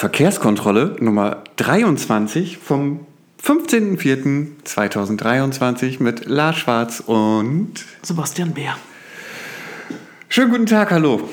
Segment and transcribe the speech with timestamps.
[0.00, 3.00] Verkehrskontrolle Nummer 23 vom
[3.44, 8.78] 15.04.2023 mit Lars Schwarz und Sebastian Bär.
[10.30, 11.28] Schönen guten Tag, hallo.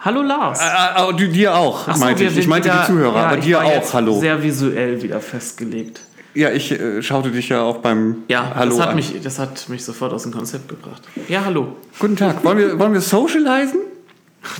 [0.00, 0.60] Hallo Lars.
[0.60, 2.36] Äh, äh, dir auch, Ach so, meinte ich.
[2.36, 4.18] Ich meinte wieder- die Zuhörer, ja, aber dir auch, hallo.
[4.18, 6.00] Sehr visuell wieder festgelegt.
[6.34, 8.96] Ja, ich äh, schaute dich ja auch beim Ja, Hallo das, hat an.
[8.96, 11.02] mich, das hat mich sofort aus dem Konzept gebracht.
[11.28, 11.76] Ja, hallo.
[12.00, 12.44] Guten Tag.
[12.44, 13.82] Wollen wir, wollen wir socialisen?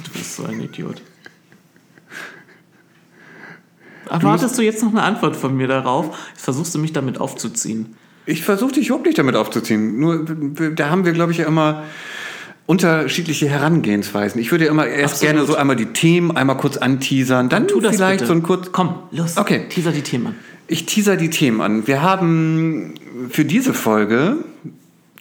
[0.04, 1.02] Du bist so ein Idiot.
[4.12, 6.16] Erwartest du jetzt noch eine Antwort von mir darauf?
[6.36, 7.96] Versuchst du mich damit aufzuziehen?
[8.26, 9.98] Ich versuche dich überhaupt nicht damit aufzuziehen.
[9.98, 10.24] Nur
[10.74, 11.82] da haben wir, glaube ich, ja immer
[12.66, 14.40] unterschiedliche Herangehensweisen.
[14.40, 15.34] Ich würde ja immer erst Absolut.
[15.34, 18.26] gerne so einmal die Themen einmal kurz anteasern, dann Tu das vielleicht bitte.
[18.28, 18.70] so ein kurz.
[18.70, 19.36] Komm, los.
[19.36, 19.66] Okay.
[19.68, 20.34] Teaser die Themen an.
[20.68, 21.86] Ich teaser die Themen an.
[21.86, 22.94] Wir haben
[23.30, 24.36] für diese Folge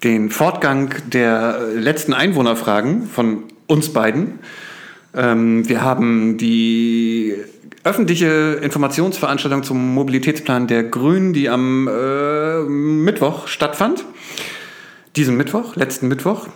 [0.03, 4.39] den Fortgang der letzten Einwohnerfragen von uns beiden.
[5.13, 7.35] Ähm, wir haben die
[7.83, 14.05] öffentliche Informationsveranstaltung zum Mobilitätsplan der Grünen, die am äh, Mittwoch stattfand.
[15.15, 16.47] Diesen Mittwoch, letzten Mittwoch.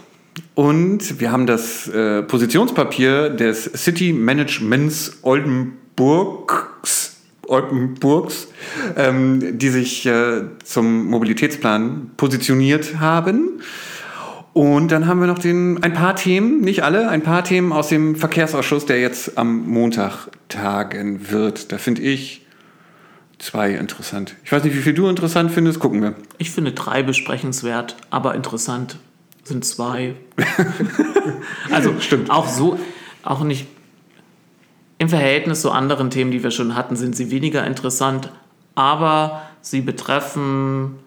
[0.53, 7.15] Und wir haben das äh, Positionspapier des City Managements Oldenburgs,
[7.47, 8.47] Oldenburgs
[8.95, 13.61] ähm, die sich äh, zum Mobilitätsplan positioniert haben.
[14.53, 17.89] Und dann haben wir noch den, ein paar Themen, nicht alle, ein paar Themen aus
[17.89, 21.71] dem Verkehrsausschuss, der jetzt am Montag tagen wird.
[21.71, 22.45] Da finde ich
[23.39, 24.35] zwei interessant.
[24.43, 26.15] Ich weiß nicht, wie viel du interessant findest, gucken wir.
[26.37, 28.97] Ich finde drei besprechenswert, aber interessant
[29.43, 30.15] sind zwei.
[31.71, 32.31] also Stimmt.
[32.31, 32.79] auch so,
[33.23, 33.67] auch nicht
[34.97, 38.31] im Verhältnis zu anderen Themen, die wir schon hatten, sind sie weniger interessant,
[38.75, 40.99] aber sie betreffen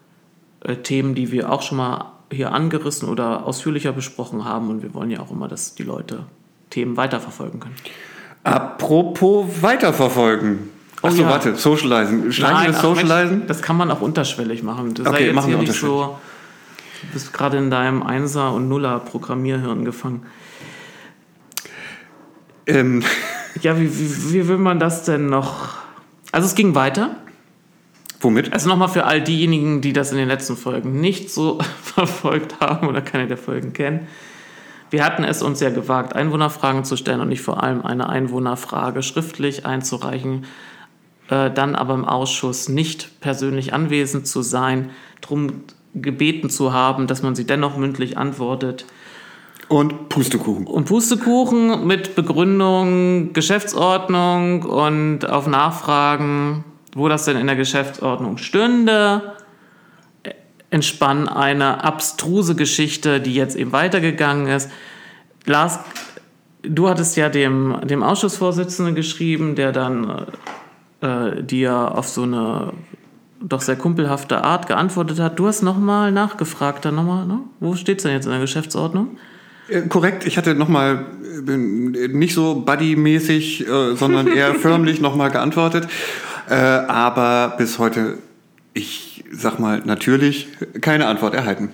[0.60, 4.92] äh, Themen, die wir auch schon mal hier angerissen oder ausführlicher besprochen haben und wir
[4.92, 6.26] wollen ja auch immer, dass die Leute
[6.70, 7.76] Themen weiterverfolgen können.
[8.52, 10.70] Apropos weiterverfolgen.
[11.02, 11.30] Achso, Oh ja.
[11.30, 12.32] warte, socializen.
[12.32, 13.46] Streichen wir das ach Mensch, Socializen?
[13.46, 14.94] das kann man auch unterschwellig machen.
[14.94, 16.18] Das Okay, sei jetzt machen hier wir nicht so.
[17.02, 20.22] Du bist gerade in deinem Einser- und Nuller-Programmierhirn gefangen.
[22.66, 23.02] Ähm,
[23.62, 25.70] Ja, wie, wie, wie will man das denn noch?
[26.30, 27.16] Also es ging weiter.
[28.20, 28.52] womit?
[28.52, 32.86] Also nochmal für all diejenigen, die das in den letzten Folgen nicht so verfolgt haben
[32.86, 34.06] oder keine der Folgen kennen.
[34.90, 39.02] Wir hatten es uns ja gewagt, Einwohnerfragen zu stellen und nicht vor allem eine Einwohnerfrage
[39.02, 40.46] schriftlich einzureichen,
[41.28, 44.90] äh, dann aber im Ausschuss nicht persönlich anwesend zu sein,
[45.20, 48.86] darum gebeten zu haben, dass man sie dennoch mündlich antwortet.
[49.68, 50.66] Und Pustekuchen.
[50.66, 59.34] Und Pustekuchen mit Begründung, Geschäftsordnung und auf Nachfragen, wo das denn in der Geschäftsordnung stünde,
[60.70, 64.70] entspann eine abstruse Geschichte, die jetzt eben weitergegangen ist.
[65.46, 65.80] Lars,
[66.62, 70.26] du hattest ja dem, dem Ausschussvorsitzenden geschrieben, der dann
[71.00, 72.72] äh, dir auf so eine
[73.40, 75.38] doch sehr kumpelhafte Art geantwortet hat.
[75.38, 77.40] Du hast nochmal nachgefragt, dann nochmal, ne?
[77.60, 79.16] wo steht es denn jetzt in der Geschäftsordnung?
[79.68, 81.06] Äh, korrekt, ich hatte nochmal
[81.44, 85.88] nicht so buddy-mäßig, äh, sondern eher förmlich nochmal geantwortet.
[86.48, 88.18] Äh, aber bis heute,
[88.78, 90.48] ich sag mal, natürlich
[90.80, 91.70] keine Antwort erhalten.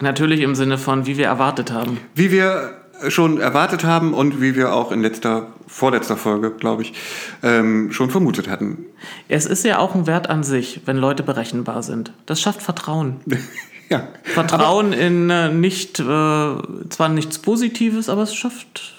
[0.00, 1.98] Natürlich im Sinne von, wie wir erwartet haben.
[2.14, 6.94] Wie wir schon erwartet haben und wie wir auch in letzter, vorletzter Folge, glaube ich,
[7.42, 8.86] ähm, schon vermutet hatten.
[9.28, 12.12] Es ist ja auch ein Wert an sich, wenn Leute berechenbar sind.
[12.26, 13.16] Das schafft Vertrauen.
[13.90, 14.08] ja.
[14.22, 18.94] Vertrauen in äh, nicht, äh, zwar nichts Positives, aber es schafft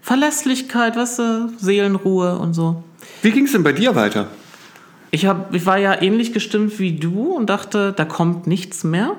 [0.00, 2.82] Verlässlichkeit, weißt du, Seelenruhe und so.
[3.22, 4.28] Wie ging es denn bei dir weiter?
[5.10, 9.12] Ich, hab, ich war ja ähnlich gestimmt wie du und dachte, da kommt nichts mehr.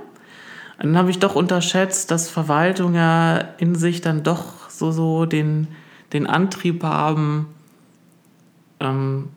[0.78, 5.26] Und dann habe ich doch unterschätzt, dass Verwaltung ja in sich dann doch so, so
[5.26, 5.68] den,
[6.14, 7.48] den Antrieb haben,
[8.80, 9.30] ähm,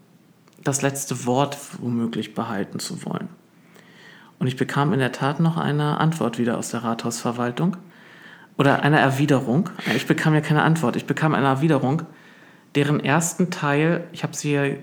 [0.63, 3.29] das letzte Wort womöglich behalten zu wollen.
[4.39, 7.77] Und ich bekam in der Tat noch eine Antwort wieder aus der Rathausverwaltung.
[8.59, 9.71] Oder eine Erwiderung.
[9.97, 12.03] Ich bekam ja keine Antwort, ich bekam eine Erwiderung,
[12.75, 14.77] deren ersten Teil, ich habe sie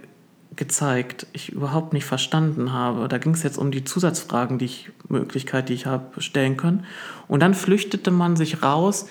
[0.60, 3.08] gezeigt, ich überhaupt nicht verstanden habe.
[3.08, 6.86] Da ging es jetzt um die Zusatzfragen, die ich, Möglichkeit, die ich habe stellen können.
[7.28, 9.08] Und dann flüchtete man sich raus,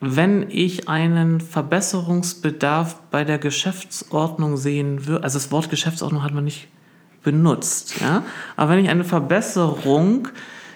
[0.00, 6.44] wenn ich einen Verbesserungsbedarf bei der Geschäftsordnung sehen würde, also das Wort Geschäftsordnung hat man
[6.44, 6.68] nicht
[7.22, 8.22] benutzt, ja,
[8.56, 10.28] aber wenn ich eine Verbesserung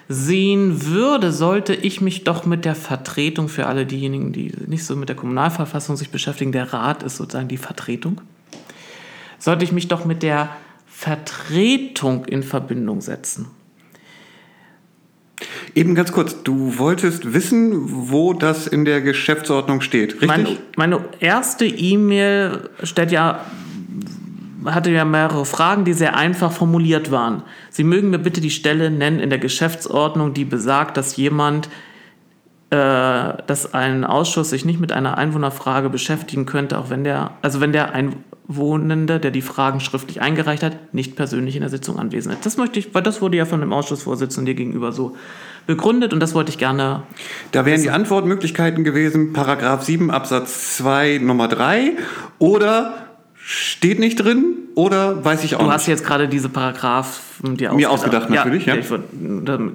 [0.07, 4.95] sehen würde, sollte ich mich doch mit der Vertretung für alle diejenigen, die nicht so
[4.95, 8.21] mit der Kommunalverfassung sich beschäftigen, der Rat ist sozusagen die Vertretung,
[9.39, 10.49] sollte ich mich doch mit der
[10.85, 13.47] Vertretung in Verbindung setzen.
[15.73, 20.27] Eben ganz kurz, du wolltest wissen, wo das in der Geschäftsordnung steht, richtig?
[20.27, 23.45] Meine, meine erste E-Mail stellt ja
[24.65, 27.43] hatte ja mehrere Fragen, die sehr einfach formuliert waren.
[27.69, 31.69] Sie mögen mir bitte die Stelle nennen in der Geschäftsordnung, die besagt, dass jemand,
[32.69, 32.77] äh,
[33.47, 37.71] dass ein Ausschuss sich nicht mit einer Einwohnerfrage beschäftigen könnte, auch wenn der, also wenn
[37.71, 37.93] der
[38.49, 42.45] Einwohnende, der die Fragen schriftlich eingereicht hat, nicht persönlich in der Sitzung anwesend ist.
[42.45, 45.15] Das möchte ich, weil das wurde ja von dem Ausschussvorsitzenden dir gegenüber so
[45.67, 47.03] begründet und das wollte ich gerne.
[47.51, 51.93] Da wären die Antwortmöglichkeiten gewesen, Paragraph 7 Absatz 2 Nummer 3
[52.39, 53.05] oder
[53.35, 55.73] steht nicht drin oder weiß ich auch Du nicht.
[55.75, 58.73] hast jetzt gerade diese Paragraphen dir Mir ausgedacht, natürlich, ja.
[58.75, 59.71] würd-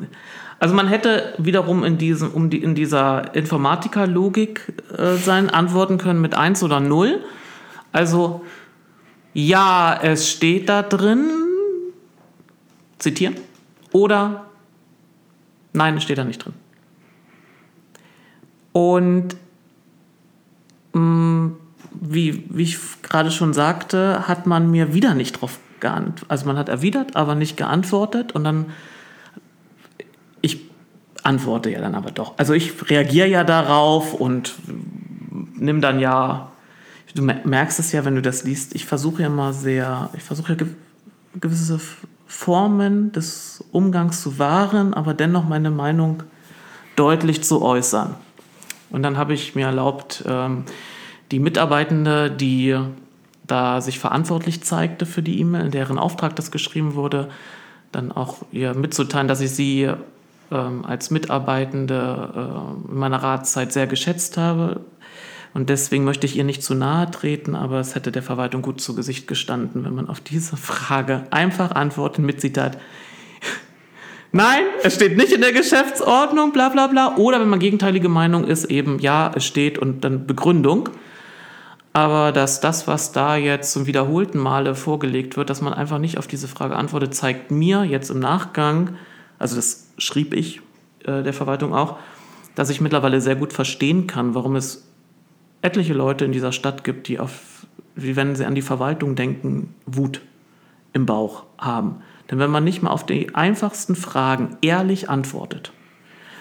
[0.59, 6.21] Also man hätte wiederum in, diesem, um die, in dieser Informatiker-Logik äh, sein antworten können
[6.21, 7.21] mit 1 oder 0.
[7.93, 8.45] Also
[9.35, 11.29] ja, es steht da drin,
[12.99, 13.37] zitieren,
[13.93, 14.47] oder
[15.73, 16.55] nein, es steht da nicht drin.
[18.73, 19.37] Und
[20.93, 21.53] mh,
[21.93, 26.31] wie, wie ich gerade schon sagte, hat man mir wieder nicht drauf geantwortet.
[26.31, 28.67] Also man hat erwidert, aber nicht geantwortet und dann
[30.41, 30.61] ich
[31.23, 32.35] antworte ja dann aber doch.
[32.37, 34.55] Also ich reagiere ja darauf und
[35.55, 36.53] nimm dann ja,
[37.15, 40.23] du mer- merkst es ja, wenn du das liest, ich versuche ja mal sehr, ich
[40.23, 40.75] versuche ja gew-
[41.41, 41.81] gewisse
[42.27, 46.23] Formen des Umgangs zu wahren, aber dennoch meine Meinung
[46.97, 48.15] deutlich zu äußern.
[48.91, 50.65] Und dann habe ich mir erlaubt, ähm,
[51.31, 52.77] die Mitarbeitende, die
[53.47, 57.29] da sich verantwortlich zeigte für die E-Mail, in deren Auftrag das geschrieben wurde,
[57.93, 59.91] dann auch ihr mitzuteilen, dass ich sie
[60.51, 64.81] ähm, als Mitarbeitende äh, in meiner Ratszeit sehr geschätzt habe.
[65.55, 68.81] Und deswegen möchte ich ihr nicht zu nahe treten, aber es hätte der Verwaltung gut
[68.81, 72.77] zu Gesicht gestanden, wenn man auf diese Frage einfach antwortet mit Zitat,
[74.33, 77.15] Nein, es steht nicht in der Geschäftsordnung, bla bla bla.
[77.19, 80.89] Oder wenn man gegenteilige Meinung ist, eben ja, es steht und dann Begründung.
[81.93, 86.19] Aber dass das, was da jetzt zum wiederholten Male vorgelegt wird, dass man einfach nicht
[86.19, 88.97] auf diese Frage antwortet, zeigt mir jetzt im Nachgang,
[89.39, 90.61] also das schrieb ich
[91.05, 91.99] äh, der Verwaltung auch,
[92.57, 94.89] dass ich mittlerweile sehr gut verstehen kann, warum es
[95.65, 97.67] etliche Leute in dieser Stadt gibt, die auf,
[97.97, 100.21] wie wenn sie an die Verwaltung denken, Wut
[100.93, 101.97] im Bauch haben.
[102.31, 105.73] Denn wenn man nicht mal auf die einfachsten Fragen ehrlich antwortet,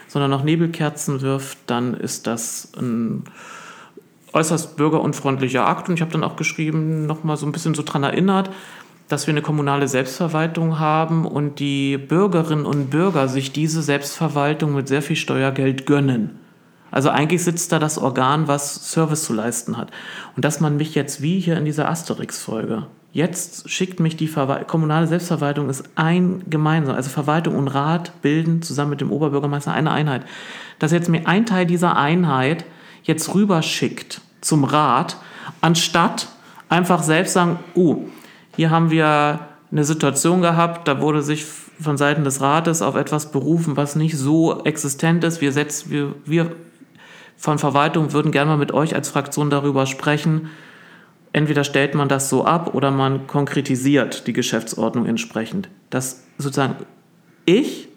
[0.08, 3.24] sondern noch Nebelkerzen wirft, dann ist das ein
[4.34, 5.88] äußerst bürgerunfreundlicher Akt.
[5.88, 8.50] Und ich habe dann auch geschrieben, nochmal so ein bisschen so dran erinnert,
[9.08, 14.88] dass wir eine kommunale Selbstverwaltung haben und die Bürgerinnen und Bürger sich diese Selbstverwaltung mit
[14.88, 16.40] sehr viel Steuergeld gönnen.
[16.94, 19.90] Also eigentlich sitzt da das Organ, was Service zu leisten hat.
[20.36, 24.64] Und dass man mich jetzt wie hier in dieser Asterix-Folge, jetzt schickt mich die Verwal
[24.66, 29.90] kommunale Selbstverwaltung, ist ein gemeinsam, also Verwaltung und Rat bilden zusammen mit dem Oberbürgermeister eine
[29.90, 30.24] Einheit.
[30.78, 32.64] Dass jetzt mir ein Teil dieser Einheit
[33.02, 35.18] jetzt rüberschickt zum Rat,
[35.62, 36.28] anstatt
[36.70, 38.04] einfach selbst sagen, oh,
[38.56, 39.40] hier haben wir
[39.72, 41.44] eine Situation gehabt, da wurde sich
[41.82, 45.42] von Seiten des Rates auf etwas berufen, was nicht so existent ist.
[45.42, 46.56] Wir, setzen, wir, wir
[47.44, 50.48] von Verwaltung würden gerne mal mit euch als Fraktion darüber sprechen.
[51.34, 55.68] Entweder stellt man das so ab oder man konkretisiert die Geschäftsordnung entsprechend.
[55.90, 56.78] Dass sozusagen
[57.44, 57.90] ich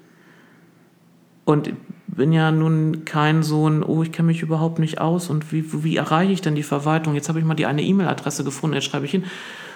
[1.45, 1.73] und
[2.09, 5.65] bin ja nun kein so ein, oh, ich kenne mich überhaupt nicht aus und wie,
[5.85, 7.15] wie erreiche ich denn die Verwaltung?
[7.15, 9.27] Jetzt habe ich mal die eine E-Mail-Adresse gefunden, jetzt schreibe ich hin.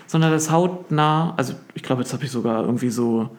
[0.09, 3.31] Sondern das hautnah, also ich glaube, jetzt habe ich sogar irgendwie so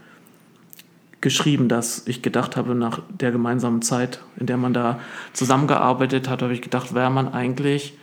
[1.22, 5.00] geschrieben, dass ich gedacht habe, nach der gemeinsamen Zeit, in der man da
[5.34, 7.98] zusammengearbeitet hat, habe ich gedacht, wäre man eigentlich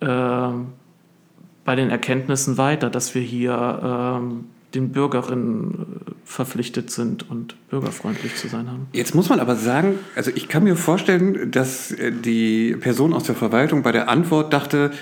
[0.00, 0.68] ähm,
[1.64, 8.36] bei den Erkenntnissen weiter, dass wir hier ähm, den Bürgerinnen äh, verpflichtet sind und bürgerfreundlich
[8.36, 8.86] zu sein haben.
[8.92, 13.24] Jetzt muss man aber sagen, also ich kann mir vorstellen, dass äh, die Person aus
[13.24, 14.92] der Verwaltung bei der Antwort dachte,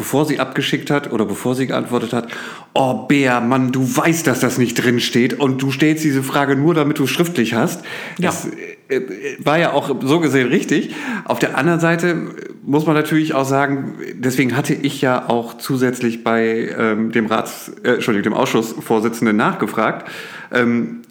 [0.00, 2.28] bevor sie abgeschickt hat oder bevor sie geantwortet hat,
[2.72, 6.56] oh Bär, Mann, du weißt, dass das nicht drin steht und du stellst diese Frage
[6.56, 7.84] nur, damit du es schriftlich hast.
[8.18, 8.30] Ja.
[8.30, 8.48] Das
[8.88, 9.02] äh,
[9.40, 10.94] war ja auch so gesehen richtig.
[11.26, 12.16] Auf der anderen Seite
[12.62, 17.70] muss man natürlich auch sagen, deswegen hatte ich ja auch zusätzlich bei ähm, dem Rats,
[17.84, 20.08] äh, Entschuldigung, dem Ausschussvorsitzenden nachgefragt.
[20.50, 21.02] Ähm,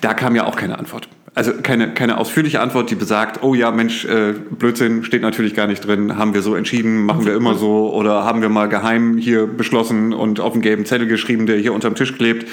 [0.00, 1.06] da kam ja auch keine Antwort.
[1.34, 5.66] Also keine, keine ausführliche Antwort, die besagt, oh ja, Mensch, äh, Blödsinn, steht natürlich gar
[5.66, 9.16] nicht drin, haben wir so entschieden, machen wir immer so oder haben wir mal geheim
[9.16, 12.46] hier beschlossen und auf einen gelben Zettel geschrieben, der hier unterm Tisch klebt.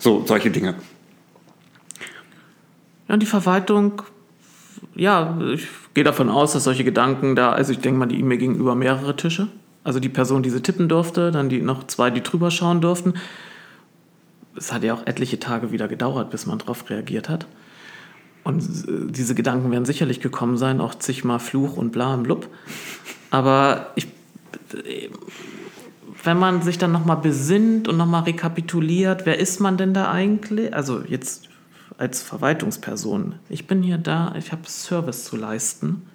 [0.00, 0.74] So, solche Dinge.
[3.08, 4.02] Ja, die Verwaltung,
[4.96, 8.38] ja, ich gehe davon aus, dass solche Gedanken da, also ich denke mal, die E-Mail
[8.38, 9.46] gegenüber mehrere Tische.
[9.84, 13.14] Also die Person, die sie tippen durfte, dann die noch zwei, die drüber schauen durften.
[14.56, 17.46] Es hat ja auch etliche Tage wieder gedauert, bis man darauf reagiert hat.
[18.48, 22.48] Und äh, diese Gedanken werden sicherlich gekommen sein, auch zigmal Fluch und bla und blub.
[23.30, 24.06] Aber ich,
[24.72, 25.10] äh,
[26.24, 30.72] wenn man sich dann nochmal besinnt und nochmal rekapituliert, wer ist man denn da eigentlich?
[30.74, 31.50] Also jetzt
[31.98, 33.34] als Verwaltungsperson.
[33.50, 36.06] Ich bin hier da, ich habe Service zu leisten.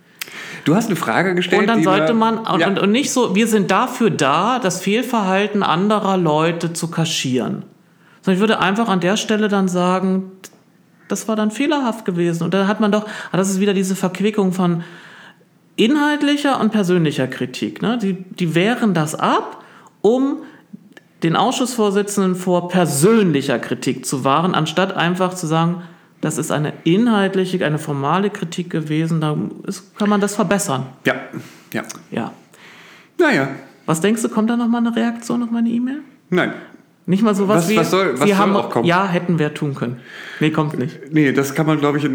[0.66, 1.62] Du hast eine Frage gestellt.
[1.62, 2.68] Und dann sollte man, und, ja.
[2.68, 7.64] und, und nicht so, wir sind dafür da, das Fehlverhalten anderer Leute zu kaschieren.
[8.22, 10.32] Sondern ich würde einfach an der Stelle dann sagen,
[11.08, 12.44] das war dann fehlerhaft gewesen.
[12.44, 14.84] Und dann hat man doch, ah, das ist wieder diese Verquickung von
[15.76, 17.82] inhaltlicher und persönlicher Kritik.
[17.82, 17.98] Ne?
[17.98, 19.64] Die, die wehren das ab,
[20.02, 20.38] um
[21.24, 25.82] den Ausschussvorsitzenden vor persönlicher Kritik zu wahren, anstatt einfach zu sagen,
[26.22, 30.86] das ist eine inhaltliche, eine formale Kritik gewesen, da ist, kann man das verbessern.
[31.06, 31.16] ja,
[31.74, 31.84] ja.
[32.12, 32.32] Ja.
[33.20, 33.48] Naja,
[33.86, 36.02] Was denkst du, kommt da noch mal eine Reaktion auf meine E-Mail?
[36.30, 36.54] nein.
[37.06, 38.86] Nicht mal sowas Was- wie, was soll- was wir soll haben, auch kommen?
[38.86, 39.98] ja, hätten wir tun können.
[40.40, 41.12] Nee, kommt nicht.
[41.12, 42.08] Nee, das kann man, glaube ich,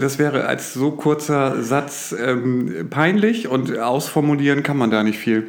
[0.00, 5.46] das wäre als so kurzer Satz ähm, peinlich und ausformulieren kann man da nicht viel.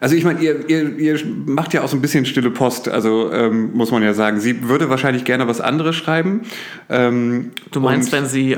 [0.00, 3.30] Also ich meine, ihr, ihr, ihr macht ja auch so ein bisschen stille Post, also
[3.32, 4.40] ähm, muss man ja sagen.
[4.40, 6.40] Sie würde wahrscheinlich gerne was anderes schreiben.
[6.88, 8.56] Ähm, Du meinst, wenn sie,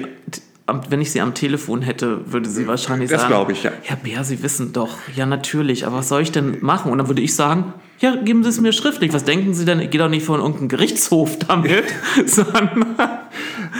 [0.88, 3.32] wenn ich sie am Telefon hätte, würde sie wahrscheinlich Das sagen.
[3.35, 3.73] glaube ich, ja.
[3.82, 4.97] Herr Bär, Sie wissen doch.
[5.16, 5.85] Ja, natürlich.
[5.87, 6.92] Aber was soll ich denn machen?
[6.92, 9.12] Und dann würde ich sagen, ja, geben Sie es mir schriftlich.
[9.12, 9.80] Was denken Sie denn?
[9.80, 11.85] Ich gehe doch nicht vor irgendeinen Gerichtshof damit,
[12.26, 12.85] sondern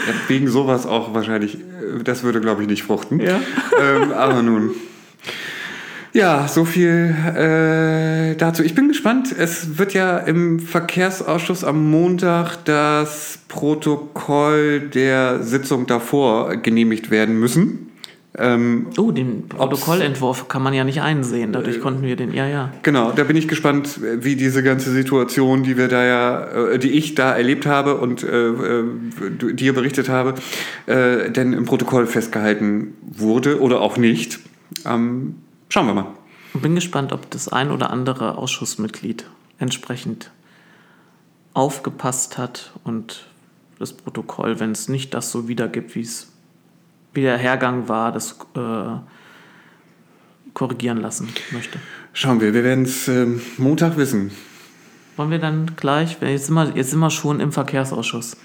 [0.07, 3.21] Ja, wegen sowas auch wahrscheinlich, äh, das würde, glaube ich, nicht fruchten.
[3.21, 3.41] Ja.
[3.81, 4.71] Ähm, aber nun.
[6.15, 8.63] Ja, so viel äh, dazu.
[8.63, 9.35] Ich bin gespannt.
[9.37, 17.92] Es wird ja im Verkehrsausschuss am Montag das Protokoll der Sitzung davor genehmigt werden müssen.
[18.39, 21.53] Ähm, Oh, den Protokollentwurf kann man ja nicht einsehen.
[21.53, 22.73] Dadurch Äh, konnten wir den, ja, ja.
[22.83, 26.93] Genau, da bin ich gespannt, wie diese ganze Situation, die wir da ja, äh, die
[26.93, 28.85] ich da erlebt habe und äh, äh,
[29.53, 30.35] dir berichtet habe,
[30.87, 34.39] äh, denn im Protokoll festgehalten wurde oder auch nicht.
[34.87, 35.35] Ähm,
[35.69, 36.07] schauen wir mal.
[36.55, 39.27] Bin gespannt, ob das ein oder andere Ausschussmitglied
[39.59, 40.31] entsprechend
[41.55, 43.27] aufgepasst hat und
[43.79, 46.32] das Protokoll, wenn es nicht das so wiedergibt, wie es
[47.15, 48.99] wie der Hergang war, das äh,
[50.55, 51.79] korrigieren lassen möchte.
[52.13, 54.31] Schauen wir, wir werden es ähm, Montag wissen.
[55.17, 58.37] Wollen wir dann gleich, jetzt sind wir, jetzt sind wir schon im Verkehrsausschuss.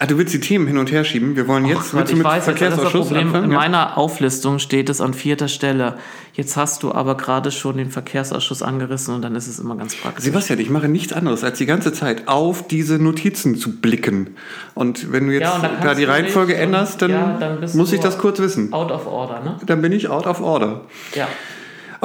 [0.00, 1.36] Ah, du willst die Themen hin und her schieben.
[1.36, 3.34] Wir wollen jetzt Ach Gott, ich mit weiß, das ist das Verkehrsausschuss Problem.
[3.44, 5.98] In meiner Auflistung steht es an vierter Stelle.
[6.32, 9.94] Jetzt hast du aber gerade schon den Verkehrsausschuss angerissen und dann ist es immer ganz
[9.94, 10.24] praktisch.
[10.24, 14.36] Sebastian, ich mache nichts anderes, als die ganze Zeit auf diese Notizen zu blicken.
[14.74, 18.18] Und wenn du jetzt Ja, da die Reihenfolge änderst, dann, ja, dann muss ich das
[18.18, 18.72] kurz wissen.
[18.72, 19.58] Out of order, ne?
[19.64, 20.80] Dann bin ich out of order.
[21.14, 21.28] Ja.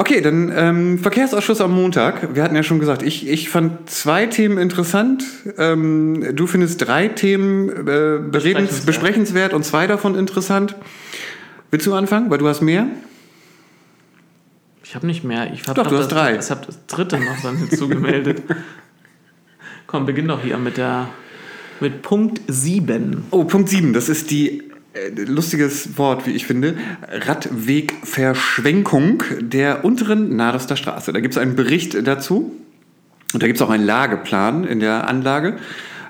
[0.00, 2.34] Okay, dann ähm, Verkehrsausschuss am Montag.
[2.34, 5.22] Wir hatten ja schon gesagt, ich, ich fand zwei Themen interessant.
[5.58, 8.86] Ähm, du findest drei Themen äh, Besprechenswert.
[8.86, 10.74] besprechenswert und zwei davon interessant.
[11.70, 12.30] Willst du anfangen?
[12.30, 12.86] Weil du hast mehr?
[14.82, 15.52] Ich habe nicht mehr.
[15.52, 16.38] Ich hab Doch, du hast das, drei.
[16.38, 18.42] Ich habe das dritte noch dann hinzugemeldet.
[19.86, 21.10] Komm, beginn doch hier mit der
[21.80, 23.24] mit Punkt 7.
[23.32, 24.69] Oh, Punkt 7, das ist die
[25.14, 26.76] lustiges Wort, wie ich finde,
[27.08, 31.12] Radwegverschwenkung der unteren Nadoster Straße.
[31.12, 32.52] Da gibt es einen Bericht dazu
[33.32, 35.56] und da gibt es auch einen Lageplan in der Anlage.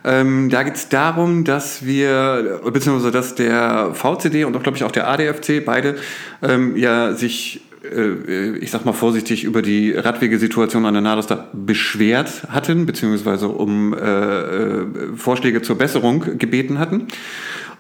[0.03, 4.85] Ähm, da geht es darum, dass wir, beziehungsweise dass der VCD und auch, glaube ich,
[4.85, 5.97] auch der ADFC, beide
[6.43, 12.45] ähm, ja sich, äh, ich sag mal vorsichtig, über die Radwegesituation an der Nadoster beschwert
[12.49, 17.09] hatten, beziehungsweise um äh, äh, Vorschläge zur Besserung gebeten hatten.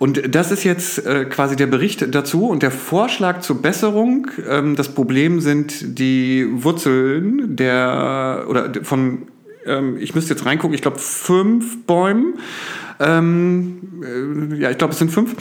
[0.01, 4.29] Und das ist jetzt äh, quasi der Bericht dazu und der Vorschlag zur Besserung.
[4.49, 9.29] Ähm, das Problem sind die Wurzeln der oder von
[9.67, 12.39] ähm, ich müsste jetzt reingucken, ich glaube fünf Bäumen.
[12.99, 15.37] Ähm, äh, ja, ich glaube, es sind fünf.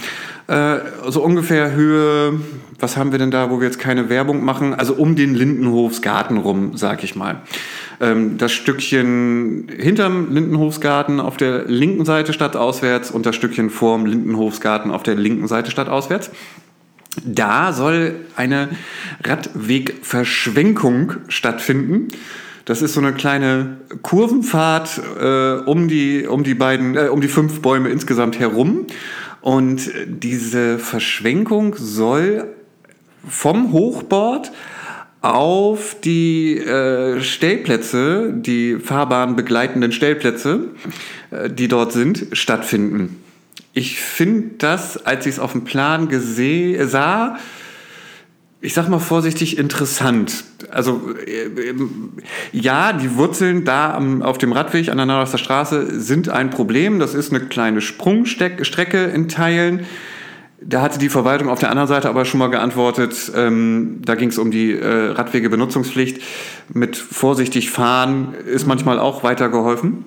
[0.48, 2.42] Äh, so ungefähr Höhe,
[2.80, 4.74] was haben wir denn da, wo wir jetzt keine Werbung machen?
[4.74, 7.44] Also um den Lindenhofsgarten rum, sag ich mal.
[8.02, 14.92] Ähm, das Stückchen hinterm Lindenhofsgarten auf der linken Seite stadtauswärts und das Stückchen vorm Lindenhofsgarten
[14.92, 16.32] auf der linken Seite stadtauswärts.
[17.26, 18.70] Da soll eine
[19.24, 22.08] Radwegverschwenkung stattfinden.
[22.66, 27.28] Das ist so eine kleine Kurvenfahrt äh, um, die, um die beiden, äh, um die
[27.28, 28.86] fünf Bäume insgesamt herum.
[29.42, 32.48] Und diese Verschwenkung soll
[33.28, 34.52] vom Hochbord
[35.22, 40.70] auf die äh, Stellplätze, die Fahrbahn begleitenden Stellplätze,
[41.32, 43.22] äh, die dort sind, stattfinden.
[43.74, 47.38] Ich finde das, als ich es auf dem Plan geseh, sah,
[48.62, 50.44] ich sag mal vorsichtig interessant.
[50.72, 52.14] Also äh, ähm,
[52.52, 57.00] ja, die Wurzeln da am, auf dem Radweg an der Nadoster Straße sind ein Problem.
[57.00, 59.86] Das ist eine kleine Sprungstrecke in Teilen.
[60.62, 64.30] Da hatte die Verwaltung auf der anderen Seite aber schon mal geantwortet, ähm, da ging
[64.30, 66.22] es um die äh, Radwegebenutzungspflicht.
[66.74, 70.06] Mit vorsichtig fahren ist manchmal auch weitergeholfen.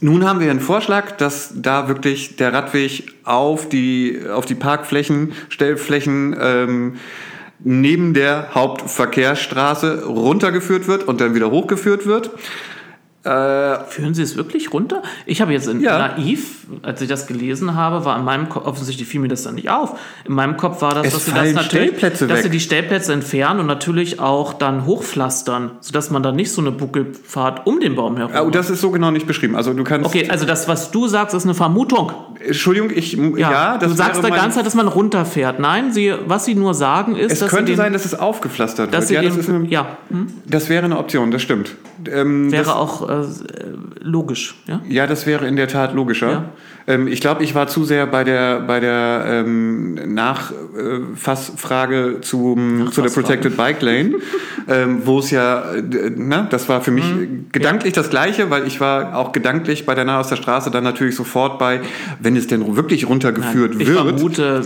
[0.00, 5.32] Nun haben wir einen Vorschlag, dass da wirklich der Radweg auf die, auf die Parkflächen,
[5.48, 6.96] Stellflächen ähm,
[7.60, 12.30] neben der Hauptverkehrsstraße runtergeführt wird und dann wieder hochgeführt wird.
[13.24, 15.02] Äh, Führen Sie es wirklich runter?
[15.26, 15.96] Ich habe jetzt in Ja.
[15.98, 19.54] naiv, als ich das gelesen habe, war in meinem Kopf, offensichtlich fiel mir das dann
[19.54, 19.96] nicht auf.
[20.26, 22.42] In meinem Kopf war das, Es dass sie das natürlich, dass weg.
[22.42, 26.72] sie die Stellplätze entfernen und natürlich auch dann hochpflastern, sodass man dann nicht so eine
[26.72, 28.54] Buckelfahrt um den Baum herum oh, hat.
[28.56, 29.54] das ist so genau nicht beschrieben.
[29.54, 30.04] Also du kannst.
[30.06, 32.10] Okay, also das, was du sagst, ist eine Vermutung.
[32.44, 33.12] Entschuldigung, ich.
[33.12, 35.60] Ja, Ja, das du sagst der ganze Zeit, dass man runterfährt.
[35.60, 38.92] Nein, sie, was sie nur sagen ist, Es dass könnte den, sein, dass es aufgepflastert
[38.92, 39.22] dass wird.
[39.22, 41.76] Ja, das, ist eine, ja, hm, das wäre eine Option, das stimmt.
[42.10, 44.54] Ähm, wäre das, auch äh, logisch.
[44.66, 44.80] Ja?
[44.88, 46.30] Ja, das wäre in der Tat logischer.
[46.30, 46.44] Ja.
[46.86, 53.02] Ähm, ich glaube, ich war zu sehr bei der, bei der ähm, Nachfassfrage zum, zu
[53.02, 53.10] der.
[53.10, 54.14] Protected Bike Lane,
[54.68, 55.82] ähm, wo es ja, äh,
[56.16, 57.46] na, das war für mich Mhm.
[57.52, 60.84] gedanklich das Gleiche, weil ich war auch gedanklich bei der Nahe aus der Straße dann
[60.84, 61.80] natürlich sofort bei,
[62.20, 63.98] wenn es denn wirklich runtergeführt ich wird.
[63.98, 64.62] vermute,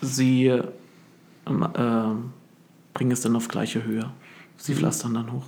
[0.00, 4.10] sie ähm, äh, bringen es dann auf gleiche Höhe.
[4.58, 4.76] Sie Mhm.
[4.78, 5.44] pflastern dann hoch.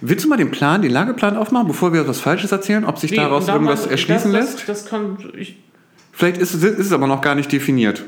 [0.00, 3.12] Willst du mal den Plan, den Lageplan aufmachen, bevor wir was Falsches erzählen, ob sich
[3.14, 4.68] daraus irgendwas erschließen das, lässt?
[4.68, 5.58] Das, das kann ich.
[6.12, 8.04] Vielleicht ist, es- ist es aber noch gar nicht definiert.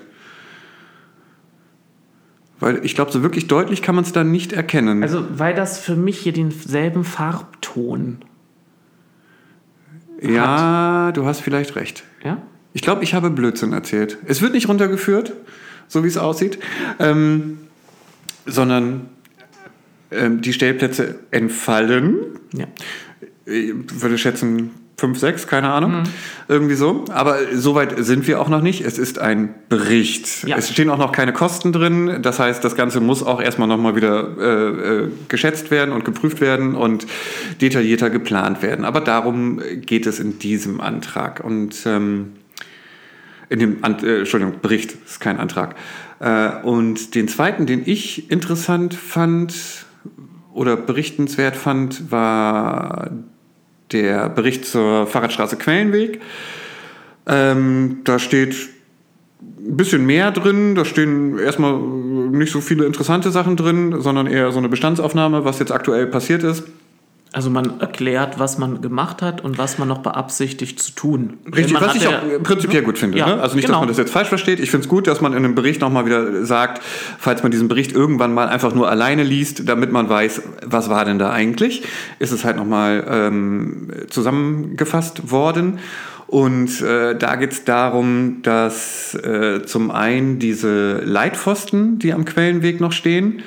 [2.60, 5.02] Weil ich glaube, so wirklich deutlich kann man es dann nicht erkennen.
[5.02, 8.18] Also, weil das für mich hier denselben Farbton.
[10.20, 12.04] ja, du hast vielleicht recht.
[12.24, 12.38] Ja?
[12.72, 14.18] Ich glaube, ich habe Blödsinn erzählt.
[14.26, 15.32] Es wird nicht runtergeführt,
[15.88, 16.58] so wie es aussieht,
[17.00, 17.58] ähm,
[18.46, 19.08] sondern
[20.40, 22.38] die Stellplätze entfallen.
[22.54, 22.66] Ja.
[23.44, 24.70] Ich würde schätzen
[25.02, 26.04] fünf, sechs, keine Ahnung.
[26.46, 27.04] Irgendwie so.
[27.10, 28.82] Aber soweit sind wir auch noch nicht.
[28.82, 30.46] Es ist ein Bericht.
[30.46, 30.56] Ja.
[30.56, 32.20] Es stehen auch noch keine Kosten drin.
[32.22, 36.40] Das heißt, das Ganze muss auch erstmal nochmal wieder äh, äh, geschätzt werden und geprüft
[36.40, 37.08] werden und
[37.60, 38.84] detaillierter geplant werden.
[38.84, 41.42] Aber darum geht es in diesem Antrag.
[41.42, 42.34] Und ähm,
[43.48, 45.74] in dem An äh, Entschuldigung, Bericht, ist kein Antrag.
[46.20, 49.84] Äh, und den zweiten, den ich interessant fand
[50.54, 53.10] oder berichtenswert fand, war
[53.92, 56.20] der Bericht zur Fahrradstraße Quellenweg.
[57.26, 58.54] Ähm, da steht
[59.40, 60.74] ein bisschen mehr drin.
[60.74, 65.58] Da stehen erstmal nicht so viele interessante Sachen drin, sondern eher so eine Bestandsaufnahme, was
[65.58, 66.64] jetzt aktuell passiert ist.
[67.34, 71.38] Also man erklärt, was man gemacht hat und was man noch beabsichtigt zu tun.
[71.46, 73.16] Richtig, was ich auch prinzipiell gut finde.
[73.16, 73.40] Ja, ne?
[73.40, 73.78] Also nicht, genau.
[73.78, 74.60] dass man das jetzt falsch versteht.
[74.60, 76.82] Ich finde es gut, dass man in einem Bericht nochmal wieder sagt,
[77.18, 81.06] falls man diesen Bericht irgendwann mal einfach nur alleine liest, damit man weiß, was war
[81.06, 81.84] denn da eigentlich,
[82.18, 85.78] ist es halt nochmal ähm, zusammengefasst worden.
[86.26, 92.80] Und äh, da geht es darum, dass äh, zum einen diese Leitpfosten, die am Quellenweg
[92.80, 93.42] noch stehen,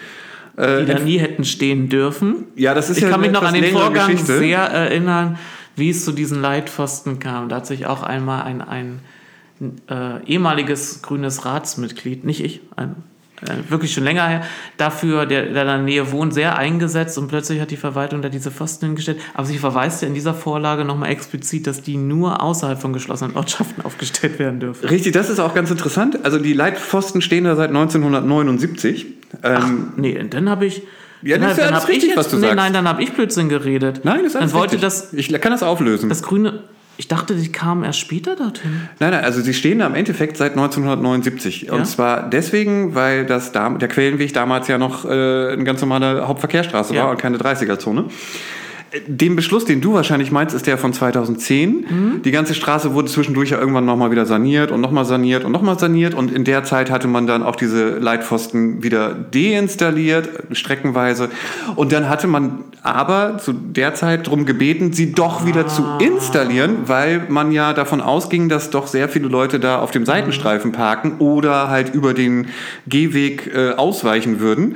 [0.57, 2.45] die da nie hätten stehen dürfen.
[2.55, 4.37] ja, das ist Ich ja kann mich noch an den Vorgang Geschichte.
[4.37, 5.37] sehr erinnern,
[5.75, 7.49] wie es zu diesen Leitpfosten kam.
[7.49, 8.99] Da hat sich auch einmal ein, ein
[9.89, 12.95] äh, ehemaliges grünes Ratsmitglied, nicht ich, ein,
[13.41, 14.43] äh, wirklich schon länger her,
[14.77, 18.29] dafür, der, der in der Nähe wohnt, sehr eingesetzt und plötzlich hat die Verwaltung da
[18.29, 19.19] diese Pfosten hingestellt.
[19.33, 23.35] Aber sie verweist ja in dieser Vorlage nochmal explizit, dass die nur außerhalb von geschlossenen
[23.35, 24.87] Ortschaften aufgestellt werden dürfen.
[24.87, 26.23] Richtig, das ist auch ganz interessant.
[26.23, 29.05] Also die Leitpfosten stehen da seit 1979.
[29.43, 30.81] Ähm, Nee, und dann habe ich.
[31.21, 32.55] Ja, dann, das ist ja alles richtig, jetzt, was du nee, sagst.
[32.55, 34.01] Nein, dann habe ich Blödsinn geredet.
[34.03, 34.81] Nein, das ist alles Dann wollte richtig.
[34.81, 36.09] das, Ich kann das auflösen.
[36.09, 36.63] das grüne.
[36.97, 38.87] Ich dachte, die kamen erst später dorthin.
[38.99, 41.63] nein, nein, also sie stehen da im Endeffekt seit 1979.
[41.63, 41.73] Ja?
[41.73, 46.93] Und zwar deswegen, weil das der Quellenweg damals ja noch äh, eine ganz normale Hauptverkehrsstraße
[46.95, 47.03] Ja.
[47.05, 48.05] war und keine 30er-Zone.
[49.07, 51.69] Den Beschluss, den du wahrscheinlich meinst, ist der von 2010.
[51.71, 52.21] Mhm.
[52.23, 55.77] Die ganze Straße wurde zwischendurch ja irgendwann nochmal wieder saniert und nochmal saniert und nochmal
[55.77, 56.13] saniert.
[56.13, 61.29] Und in der Zeit hatte man dann auch diese Leitpfosten wieder deinstalliert, streckenweise.
[61.75, 66.77] Und dann hatte man aber zu der Zeit darum gebeten, sie doch wieder zu installieren,
[66.85, 71.17] weil man ja davon ausging, dass doch sehr viele Leute da auf dem Seitenstreifen parken
[71.19, 72.47] oder halt über den
[72.87, 74.75] Gehweg äh, ausweichen würden.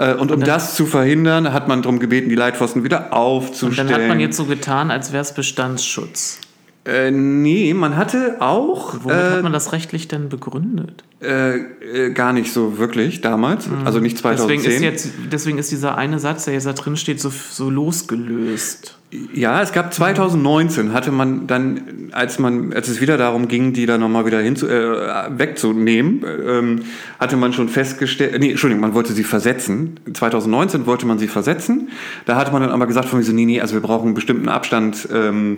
[0.00, 3.88] Äh, und um das zu verhindern, hat man darum gebeten, die Leitpfosten wieder Und aufzustellen.
[3.88, 6.40] dann hat man jetzt so getan, als wäre es Bestandsschutz.
[6.84, 11.04] Äh, nee, man hatte auch Womit äh, hat man das rechtlich denn begründet?
[11.22, 14.58] äh, äh, gar nicht so wirklich damals, also nicht 2010.
[14.58, 14.62] Mhm.
[14.62, 17.68] Deswegen ist, jetzt, deswegen ist dieser eine Satz, der jetzt da drin steht, so, so
[17.68, 18.96] losgelöst.
[19.34, 23.84] Ja, es gab 2019 hatte man dann, als man, als es wieder darum ging, die
[23.84, 26.82] da nochmal wieder hinzu, äh, wegzunehmen, äh, ähm,
[27.18, 30.00] hatte man schon festgestellt, nee, Entschuldigung, man wollte sie versetzen.
[30.10, 31.90] 2019 wollte man sie versetzen.
[32.24, 34.14] Da hatte man dann aber gesagt von mir so, nee, nee, also wir brauchen einen
[34.14, 35.56] bestimmten Abstand ähm,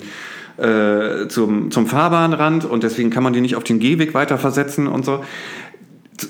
[0.59, 4.87] äh, zum, zum Fahrbahnrand und deswegen kann man die nicht auf den Gehweg weiter versetzen
[4.87, 5.25] und so.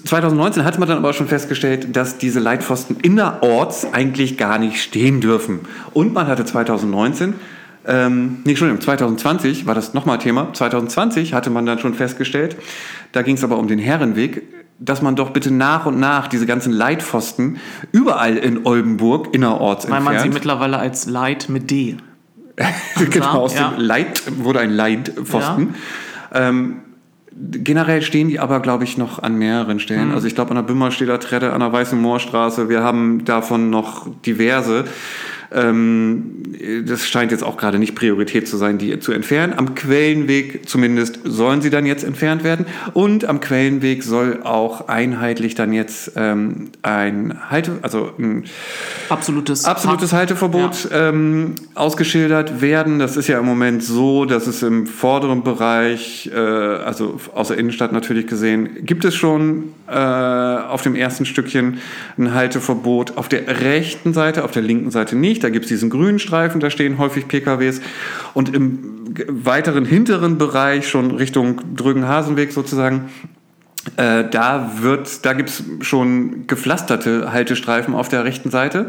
[0.04, 5.20] 2019 hatte man dann aber schon festgestellt, dass diese Leitpfosten innerorts eigentlich gar nicht stehen
[5.20, 5.61] dürfen.
[5.92, 7.35] Und man hatte 2019
[7.85, 10.52] ähm, nee, Entschuldigung, 2020 war das nochmal Thema.
[10.52, 12.56] 2020 hatte man dann schon festgestellt,
[13.12, 14.42] da ging es aber um den Herrenweg,
[14.78, 17.58] dass man doch bitte nach und nach diese ganzen Leitpfosten
[17.90, 20.18] überall in Oldenburg innerorts Weil entfernt.
[20.18, 21.96] man sie mittlerweile als Leit mit D.
[23.11, 23.71] genau, aus ja.
[23.71, 25.75] dem Leit wurde ein Leitpfosten.
[26.33, 26.77] Ähm,
[27.35, 30.09] generell stehen die aber, glaube ich, noch an mehreren Stellen.
[30.09, 30.15] Mhm.
[30.15, 34.07] Also ich glaube, an der Bümmerstedter Trette, an der Weißen Moorstraße, wir haben davon noch
[34.27, 34.85] diverse.
[35.55, 36.43] Ähm,
[36.87, 39.55] das scheint jetzt auch gerade nicht Priorität zu sein, die zu entfernen.
[39.57, 42.67] Am Quellenweg zumindest sollen sie dann jetzt entfernt werden.
[42.93, 48.45] Und am Quellenweg soll auch einheitlich dann jetzt ähm, ein Halte, also ein
[49.09, 52.99] Absolutes, absolutes Halteverbot ähm, ausgeschildert werden.
[52.99, 57.59] Das ist ja im Moment so, dass es im vorderen Bereich, äh, also aus der
[57.59, 61.79] Innenstadt natürlich gesehen, gibt es schon äh, auf dem ersten Stückchen
[62.17, 63.17] ein Halteverbot.
[63.17, 65.41] Auf der rechten Seite, auf der linken Seite nicht.
[65.42, 67.81] Da gibt es diesen grünen Streifen, da stehen häufig PKWs.
[68.35, 73.11] Und im weiteren hinteren Bereich, schon Richtung Drügen-Hasenweg sozusagen,
[73.96, 78.88] äh, da wird, da gibt's schon gepflasterte Haltestreifen auf der rechten Seite.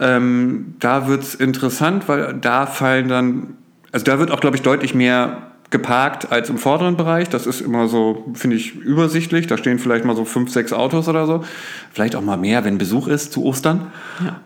[0.00, 3.54] Ähm, da wird's interessant, weil da fallen dann,
[3.92, 7.28] also da wird auch, glaube ich, deutlich mehr geparkt als im vorderen Bereich.
[7.28, 9.46] Das ist immer so, finde ich, übersichtlich.
[9.46, 11.44] Da stehen vielleicht mal so fünf, sechs Autos oder so.
[11.92, 13.88] Vielleicht auch mal mehr, wenn Besuch ist zu Ostern.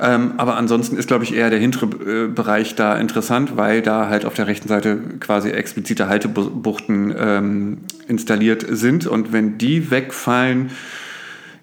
[0.00, 4.08] Ähm, aber ansonsten ist, glaube ich, eher der hintere äh, Bereich da interessant, weil da
[4.08, 9.06] halt auf der rechten Seite quasi explizite Haltebuchten ähm, installiert sind.
[9.06, 10.70] Und wenn die wegfallen,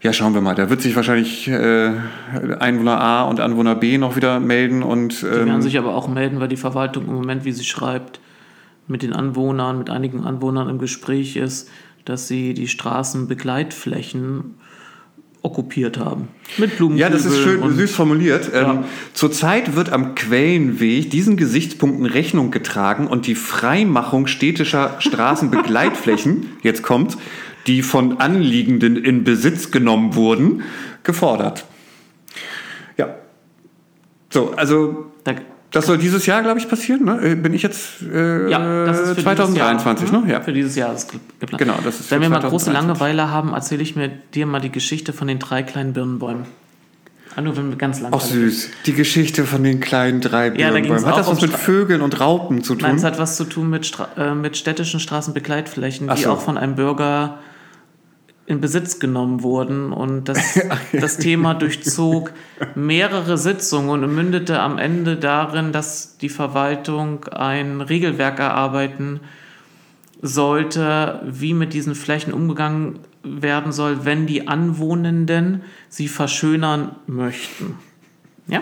[0.01, 0.55] ja, schauen wir mal.
[0.55, 1.91] Da wird sich wahrscheinlich äh,
[2.59, 6.07] Einwohner A und Anwohner B noch wieder melden und Die werden ähm, sich aber auch
[6.07, 8.21] melden, weil die Verwaltung im Moment, wie sie schreibt,
[8.87, 11.69] mit den Anwohnern, mit einigen Anwohnern im Gespräch ist,
[12.05, 14.55] dass sie die Straßenbegleitflächen
[15.43, 16.29] okkupiert haben.
[16.57, 16.97] Mit Blumen.
[16.97, 18.51] Ja, das ist schön und süß formuliert.
[18.53, 18.71] Ja.
[18.71, 26.83] Ähm, zurzeit wird am Quellenweg diesen Gesichtspunkten Rechnung getragen und die Freimachung städtischer Straßenbegleitflächen, jetzt
[26.83, 27.17] kommt,
[27.67, 30.63] die von Anliegenden in Besitz genommen wurden,
[31.03, 31.65] gefordert.
[32.97, 33.15] Ja.
[34.29, 35.35] So, also Da,
[35.71, 37.03] das soll dieses Jahr, glaube ich, passieren.
[37.03, 37.19] Ne?
[37.21, 40.31] Äh, Bin ich jetzt äh, ja, das ist für 2023, dieses Jahr, ne?
[40.31, 40.41] Ja.
[40.41, 41.57] Für dieses Jahr ist geplant.
[41.59, 42.73] Genau, das ist Wenn wir mal große 2023.
[42.73, 46.45] Langeweile haben, erzähle ich mir dir mal die Geschichte von den drei kleinen Birnenbäumen.
[47.35, 48.69] Ah, nur wenn wir ganz lang Auch süß.
[48.87, 50.77] Die Geschichte von den kleinen drei Ja, da.
[50.77, 52.87] Hat das was um mit Vögeln und Raupen zu tun?
[52.87, 56.31] Nein, es hat was zu tun mit, Stra äh, mit städtischen Straßenbegleitflächen, Ach die so.
[56.31, 57.37] auch von einem Bürger
[58.47, 59.91] in Besitz genommen wurden.
[59.93, 60.59] Und das,
[60.93, 62.31] das Thema durchzog
[62.73, 69.19] mehrere Sitzungen und mündete am Ende darin, dass die Verwaltung ein Regelwerk erarbeiten
[70.21, 77.75] sollte, wie mit diesen Flächen umgegangen werden soll, wenn die Anwohnenden sie verschönern möchten.
[78.47, 78.61] Ja?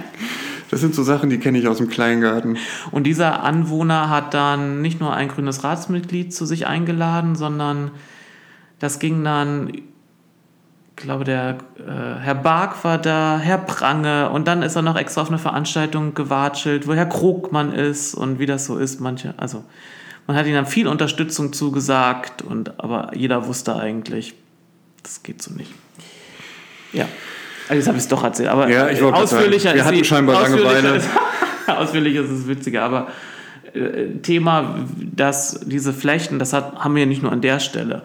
[0.72, 2.58] Das sind so Sachen, die kenne ich aus dem Kleingarten.
[2.92, 7.92] Und dieser Anwohner hat dann nicht nur ein grünes Ratsmitglied zu sich eingeladen, sondern
[8.80, 9.84] das ging dann, ich
[10.96, 15.22] glaube, der äh, Herr Bark war da, Herr Prange und dann ist er noch extra
[15.22, 19.64] auf eine Veranstaltung gewatschelt, wo Herr Krogmann ist und wie das so ist, manche, also
[20.28, 24.34] man hat ihnen dann viel Unterstützung zugesagt und aber jeder wusste eigentlich,
[25.04, 25.72] das geht so nicht.
[26.94, 27.06] Ja.
[27.68, 29.98] Also jetzt habe ich es doch erzählt, aber Ja, ich sagen, ausführlicher wir ist hatten
[29.98, 30.98] die- scheinbar ausführlicher Langeweile.
[30.98, 31.10] ist-
[31.68, 33.08] Ausführlich ist es witziger, aber
[33.74, 38.04] äh, Thema, dass diese Flächen, das hat, haben wir nicht nur an der Stelle,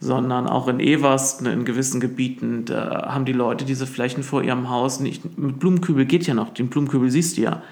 [0.00, 4.68] sondern auch in Eversten, in gewissen Gebieten, da haben die Leute diese Flächen vor ihrem
[4.68, 5.38] Haus nicht.
[5.38, 7.62] Mit Blumenkübel geht ja noch, den Blumenkübel siehst du ja.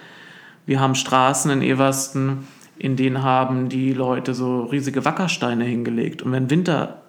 [0.67, 2.47] Wir haben Straßen in Eversten,
[2.79, 6.23] in denen haben die Leute so riesige Wackersteine hingelegt.
[6.23, 7.03] Und wenn Winter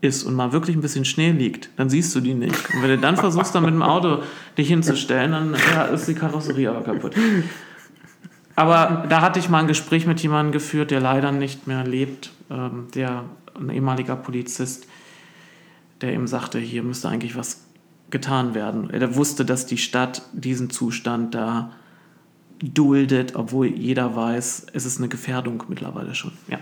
[0.00, 2.74] ist und mal wirklich ein bisschen Schnee liegt, dann siehst du die nicht.
[2.74, 4.22] Und wenn du dann versuchst, dann mit dem Auto
[4.56, 7.14] dich hinzustellen, dann ja, ist die Karosserie aber kaputt.
[8.54, 12.30] Aber da hatte ich mal ein Gespräch mit jemandem geführt, der leider nicht mehr lebt,
[12.50, 13.24] ähm, der
[13.58, 14.86] ein ehemaliger Polizist,
[16.00, 17.64] der ihm sagte, hier müsste eigentlich was
[18.10, 18.90] getan werden.
[18.90, 21.72] Er wusste, dass die Stadt diesen Zustand da
[22.60, 26.32] duldet, obwohl jeder weiß, es ist eine Gefährdung mittlerweile schon.
[26.48, 26.58] Ja.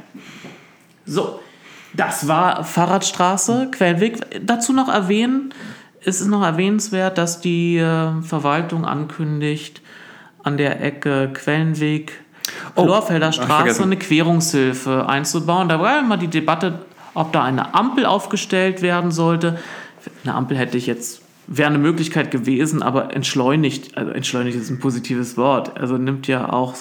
[1.06, 1.40] So,
[1.94, 4.44] das war Fahrradstraße, Quellweg.
[4.44, 5.54] Dazu noch erwähnen,
[6.04, 9.82] es ist noch erwähnenswert, dass die äh, Verwaltung ankündigt,
[10.42, 12.20] an der Ecke Quellenweg,
[12.74, 15.68] Oh, ich Straße eine Querungshilfe einzubauen.
[15.68, 16.80] Da war immer die Debatte,
[17.14, 19.58] ob da eine Ampel aufgestellt werden sollte.
[20.24, 24.78] Eine Ampel hätte ich jetzt, wäre eine Möglichkeit gewesen, aber entschleunigt, also entschleunigt ist ein
[24.78, 25.78] positives Wort.
[25.78, 26.74] Also nimmt ja auch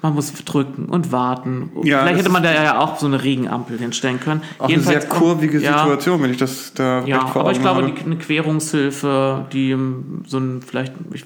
[0.00, 1.70] Man muss drücken und warten.
[1.82, 4.42] Ja, Vielleicht hätte man da ja auch so eine Regenampel hinstellen können.
[4.58, 7.60] Auch eine sehr kurvige ja, Situation, wenn ich das da Ja, recht vor aber ich
[7.60, 11.24] glaube, die, eine Querungshilfe, die ähm, so ein vielleicht ich,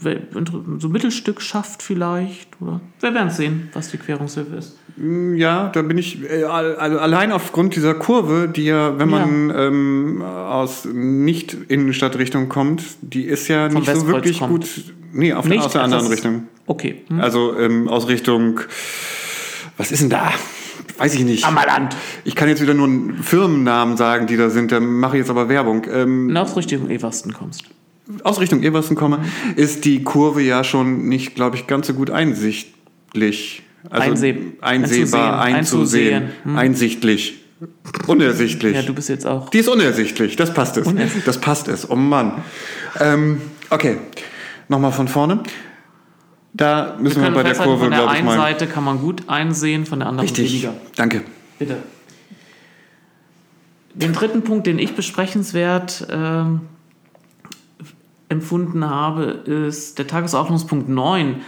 [0.00, 2.48] so ein Mittelstück schafft vielleicht.
[2.60, 4.76] Oder wir werden sehen, was die Querungshilfe ist.
[5.36, 6.18] Ja, da bin ich
[6.48, 12.82] al- also allein aufgrund dieser Kurve, die ja, wenn man ähm, aus nicht Innenstadtrichtung kommt,
[13.00, 14.50] die ist ja nicht so Westkreuz wirklich kommt.
[14.50, 14.68] gut.
[15.12, 16.44] Nee, auf Nicht, aus der anderen Richtung.
[16.66, 17.02] Okay.
[17.08, 17.20] Hm?
[17.20, 18.60] Also ähm, aus Richtung,
[19.76, 20.32] was ist denn da?
[20.98, 21.44] Weiß ich nicht.
[21.46, 21.96] Ammerland.
[22.24, 25.30] Ich kann jetzt wieder nur einen Firmennamen sagen, die da sind, da mache ich jetzt
[25.30, 25.86] aber Werbung.
[25.90, 27.64] Ähm, Wenn du aus Richtung Eversten kommst.
[28.22, 29.24] aus Richtung Eversen komme,
[29.56, 33.62] ist die Kurve ja schon nicht, glaube ich, ganz so gut einsichtlich.
[33.88, 36.22] Also Einseh- einsehbar, einzusehen, einzusehen, einzusehen.
[36.44, 36.56] Hm.
[36.58, 37.40] einsichtlich,
[38.06, 38.76] unersichtlich.
[38.76, 39.48] Ja, du bist jetzt auch.
[39.48, 40.86] die ist unersichtlich, das passt es.
[40.86, 41.24] Unersichtlich.
[41.24, 42.32] Das passt es, oh Mann.
[43.00, 43.96] Ähm, okay,
[44.70, 45.42] nochmal von vorne.
[46.52, 48.36] Da müssen wir, können bei der Kurve, von der glaube ich, einen mal...
[48.36, 50.72] Seite kann man gut einsehen, von der anderen Richtig, weniger.
[50.96, 51.22] danke.
[51.58, 51.76] Bitte.
[53.94, 56.62] Den dritten Punkt, den ich besprechenswert ähm,
[58.28, 61.42] empfunden habe, ist der Tagesordnungspunkt 9.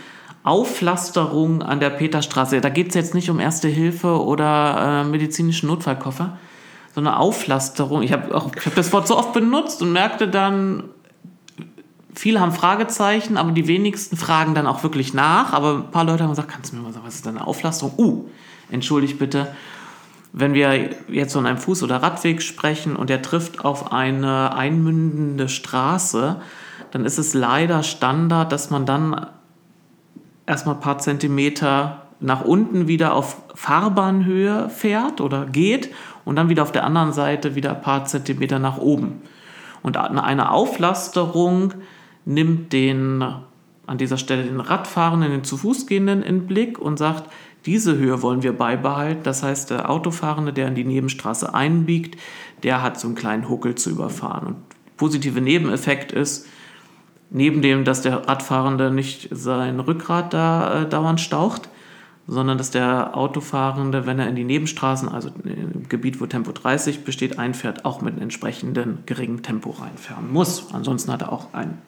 [0.44, 2.61] Auflasterung an der Peterstraße.
[2.61, 6.37] Da geht es jetzt nicht um Erste Hilfe oder äh, medizinischen Notfallkoffer,
[6.94, 8.02] sondern Auflasterung.
[8.02, 10.85] Ich habe hab das Wort so oft benutzt und merkte dann,
[12.14, 15.53] viele haben Fragezeichen, aber die wenigsten fragen dann auch wirklich nach.
[15.53, 17.46] Aber ein paar Leute haben gesagt, kannst du mir mal sagen, was ist denn eine
[17.46, 17.94] Auflasterung?
[17.98, 18.25] Uh,
[18.70, 19.48] entschuldigt bitte.
[20.33, 25.48] Wenn wir jetzt von einem Fuß- oder Radweg sprechen und der trifft auf eine einmündende
[25.48, 26.40] Straße,
[26.90, 29.27] dann ist es leider Standard, dass man dann
[30.46, 35.90] erstmal ein paar Zentimeter nach unten wieder auf Fahrbahnhöhe fährt oder geht
[36.25, 39.22] und dann wieder auf der anderen Seite wieder ein paar Zentimeter nach oben.
[39.83, 41.75] Und eine Auflasterung
[42.24, 43.22] nimmt den,
[43.87, 47.30] an dieser Stelle den Radfahrenden, den zu Fuß gehenden in Blick und sagt,
[47.66, 49.22] diese Höhe wollen wir beibehalten.
[49.22, 52.18] Das heißt, der Autofahrende, der in die Nebenstraße einbiegt,
[52.62, 54.46] der hat so einen kleinen Huckel zu überfahren.
[54.48, 54.56] Und
[54.96, 56.46] positive Nebeneffekt ist,
[57.30, 61.68] neben dem, dass der Radfahrende nicht sein Rückgrat da äh, dauernd staucht,
[62.26, 67.04] sondern dass der Autofahrende, wenn er in die Nebenstraßen, also im Gebiet, wo Tempo 30
[67.04, 70.72] besteht, einfährt, auch mit einem entsprechenden geringen Tempo reinfahren muss.
[70.72, 71.78] Ansonsten hat er auch ein,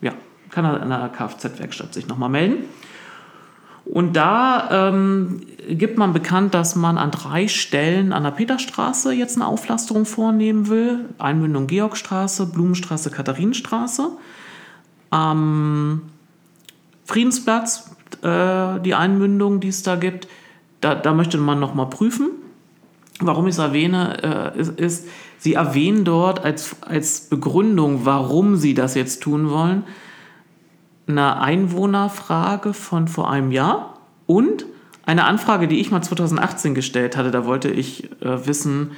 [0.00, 0.12] ja,
[0.50, 2.64] kann er in der Kfz-Werkstatt sich nochmal melden.
[3.84, 9.36] Und da ähm, gibt man bekannt, dass man an drei Stellen an der Peterstraße jetzt
[9.36, 11.04] eine Auflasterung vornehmen will.
[11.18, 14.10] Einmündung Georgstraße, Blumenstraße, Katharinenstraße.
[15.10, 16.02] Am
[17.04, 20.26] Friedensplatz, äh, die Einmündung, die es da gibt,
[20.80, 22.30] da, da möchte man nochmal prüfen.
[23.20, 28.74] Warum ich es erwähne, äh, ist, ist, sie erwähnen dort als, als Begründung, warum sie
[28.74, 29.84] das jetzt tun wollen,
[31.06, 33.94] eine Einwohnerfrage von vor einem Jahr
[34.26, 34.66] und
[35.06, 37.30] eine Anfrage, die ich mal 2018 gestellt hatte.
[37.30, 38.90] Da wollte ich äh, wissen,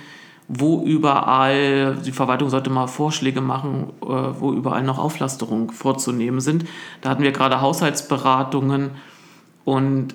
[0.49, 6.65] wo überall, die Verwaltung sollte mal Vorschläge machen, äh, wo überall noch Auflasterungen vorzunehmen sind.
[7.03, 8.93] Da hatten wir gerade Haushaltsberatungen
[9.65, 10.15] und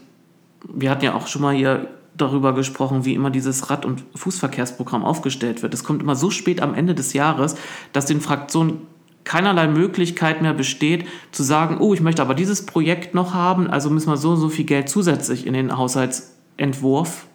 [0.68, 5.04] wir hatten ja auch schon mal hier darüber gesprochen, wie immer dieses Rad- und Fußverkehrsprogramm
[5.04, 5.74] aufgestellt wird.
[5.74, 7.56] Es kommt immer so spät am Ende des Jahres,
[7.92, 8.82] dass den Fraktionen
[9.24, 13.90] keinerlei Möglichkeit mehr besteht, zu sagen, oh, ich möchte aber dieses Projekt noch haben, also
[13.90, 17.26] müssen wir so und so viel Geld zusätzlich in den Haushaltsentwurf,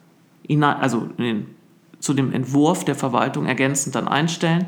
[0.60, 1.46] also den,
[1.98, 4.66] zu dem Entwurf der Verwaltung ergänzend dann einstellen.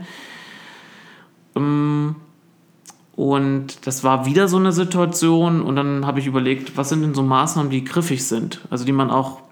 [1.55, 2.17] Ähm,
[3.17, 7.13] Und das war wieder so eine Situation und dann habe ich überlegt, was sind denn
[7.13, 9.43] so Maßnahmen, die griffig sind, also die man auch,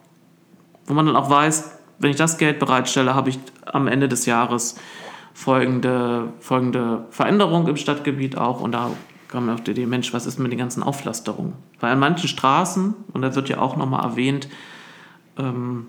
[0.88, 4.26] wo man dann auch weiß, wenn ich das Geld bereitstelle, habe ich am Ende des
[4.26, 4.76] Jahres
[5.34, 8.60] folgende, folgende Veränderung im Stadtgebiet auch.
[8.60, 8.90] Und da
[9.28, 11.52] kam mir auf die Idee, Mensch, was ist mit den ganzen Auflasterungen?
[11.80, 14.48] Weil an manchen Straßen, und das wird ja auch nochmal erwähnt,
[15.38, 15.88] ähm,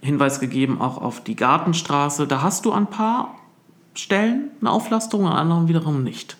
[0.00, 3.36] Hinweis gegeben auch auf die Gartenstraße, da hast du an ein paar
[3.94, 6.36] Stellen eine Auflasterung, an anderen wiederum nicht.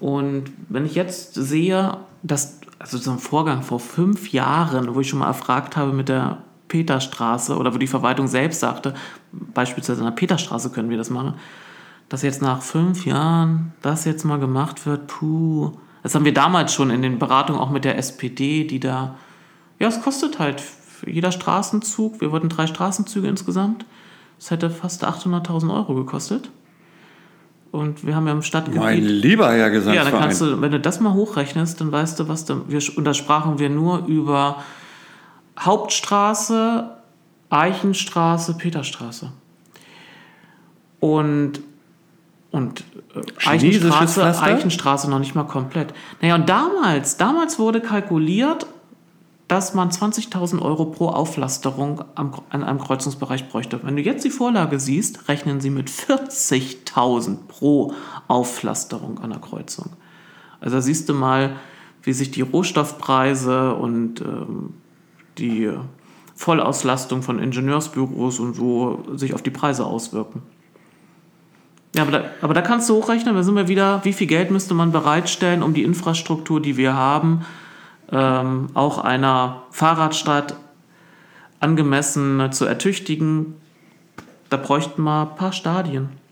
[0.00, 5.08] Und wenn ich jetzt sehe, dass, also so ein Vorgang vor fünf Jahren, wo ich
[5.08, 8.94] schon mal erfragt habe mit der Peterstraße oder wo die Verwaltung selbst sagte,
[9.32, 11.34] beispielsweise in der Peterstraße können wir das machen,
[12.08, 15.72] dass jetzt nach fünf Jahren das jetzt mal gemacht wird, puh.
[16.02, 19.16] Das haben wir damals schon in den Beratungen auch mit der SPD, die da,
[19.78, 20.62] ja, es kostet halt
[21.06, 23.86] jeder Straßenzug, wir wollten drei Straßenzüge insgesamt,
[24.38, 26.50] es hätte fast 800.000 Euro gekostet.
[27.74, 28.80] Und wir haben ja im Stadtgebiet.
[28.80, 30.12] Mein lieber Herr Ja, Gesangsverein.
[30.12, 33.04] dann kannst du, wenn du das mal hochrechnest, dann weißt du, was da, wir, und
[33.04, 34.62] da sprachen wir nur über
[35.58, 36.88] Hauptstraße,
[37.50, 39.32] Eichenstraße, Peterstraße.
[41.00, 41.60] Und
[42.52, 42.84] Und
[43.16, 44.40] äh, Eichenstraße?
[44.40, 45.92] Eichenstraße noch nicht mal komplett.
[46.20, 48.66] Naja, und damals, damals wurde kalkuliert,
[49.54, 53.78] dass man 20.000 Euro pro Auflasterung am, an einem Kreuzungsbereich bräuchte.
[53.84, 57.94] Wenn du jetzt die Vorlage siehst, rechnen sie mit 40.000 pro
[58.26, 59.90] Auflasterung an der Kreuzung.
[60.58, 61.54] Also da siehst du mal,
[62.02, 64.74] wie sich die Rohstoffpreise und ähm,
[65.38, 65.70] die
[66.34, 70.42] Vollauslastung von Ingenieursbüros und so sich auf die Preise auswirken.
[71.94, 74.50] Ja, aber da, aber da kannst du hochrechnen, da sind wir wieder, wie viel Geld
[74.50, 77.44] müsste man bereitstellen, um die Infrastruktur, die wir haben,
[78.12, 80.56] ähm, auch einer Fahrradstadt
[81.60, 83.54] angemessen zu ertüchtigen.
[84.50, 86.23] Da bräuchten wir ein paar Stadien.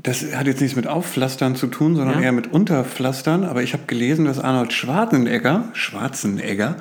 [0.00, 2.26] Das hat jetzt nichts mit Aufflastern zu tun, sondern Ja.
[2.26, 3.42] eher mit Unterpflastern.
[3.44, 6.76] Aber ich habe gelesen, dass Arnold Schwarzenegger, Schwarzenegger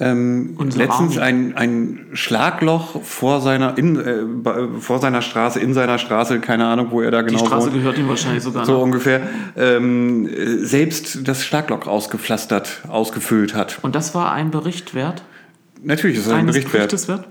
[0.00, 6.40] ähm, letztens ein, ein Schlagloch vor seiner, in, äh, vor seiner Straße, in seiner Straße,
[6.40, 7.74] keine Ahnung, wo er da Die genau Straße wohnt.
[7.76, 8.82] gehört ihm wahrscheinlich sogar So noch.
[8.82, 9.22] ungefähr.
[9.56, 13.78] Ähm, äh, selbst das Schlagloch ausgepflastert, ausgefüllt hat.
[13.80, 15.22] Und das war ein Bericht wert?
[15.82, 17.08] Natürlich ist es ein Bericht wert.
[17.08, 17.24] Wert?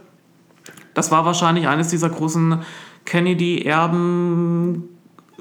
[0.95, 2.61] Das war wahrscheinlich eines dieser großen
[3.05, 4.83] Kennedy-Erben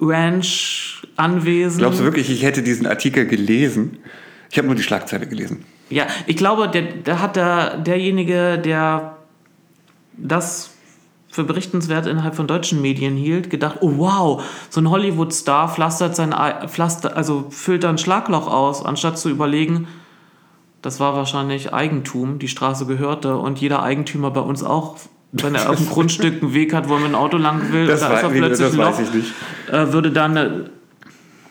[0.01, 1.79] Ranch-Anwesen.
[1.79, 3.99] Glaubst du wirklich, ich hätte diesen Artikel gelesen?
[4.51, 5.65] Ich habe nur die Schlagzeile gelesen.
[5.91, 9.17] Ja, ich glaube, der, der hat der, derjenige, der
[10.17, 10.71] das
[11.29, 16.33] für berichtenswert innerhalb von deutschen Medien hielt, gedacht, oh wow, so ein Hollywood-Star pflastert sein
[16.33, 19.87] Ei- Pflaster, also füllt da ein Schlagloch aus, anstatt zu überlegen,
[20.81, 24.97] das war wahrscheinlich Eigentum, die Straße gehörte und jeder Eigentümer bei uns auch,
[25.43, 27.87] wenn er auf dem Grundstück einen Weg hat, wo er mit dem Auto lang will,
[27.87, 29.33] Das, da ist er plötzlich das Loch, weiß ich nicht.
[29.73, 30.71] äh, würde dann eine,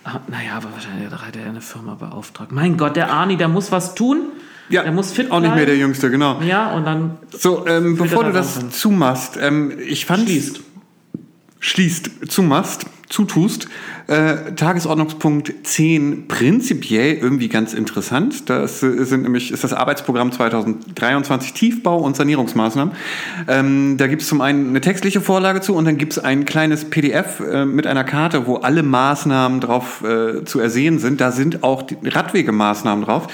[0.07, 2.51] Ah, naja, aber wahrscheinlich hat er eine Firma beauftragt.
[2.51, 4.27] Mein Gott, der Arni, der muss was tun.
[4.69, 5.65] Ja, der muss fit auch nicht mehr bleiben.
[5.71, 6.39] der Jüngste, genau.
[6.41, 8.65] Ja, und dann So, ähm, bevor du da das raus.
[8.79, 10.59] zumachst, ähm, ich fand Schließt.
[11.59, 13.67] schließt, zumachst, zutust,
[14.07, 18.49] äh, Tagesordnungspunkt 10 prinzipiell irgendwie ganz interessant.
[18.49, 22.95] Das äh, sind nämlich, ist das Arbeitsprogramm 2023 Tiefbau und Sanierungsmaßnahmen.
[23.47, 26.45] Ähm, da gibt es zum einen eine textliche Vorlage zu und dann gibt es ein
[26.45, 31.21] kleines PDF äh, mit einer Karte, wo alle Maßnahmen drauf äh, zu ersehen sind.
[31.21, 33.27] Da sind auch die Radwegemaßnahmen drauf.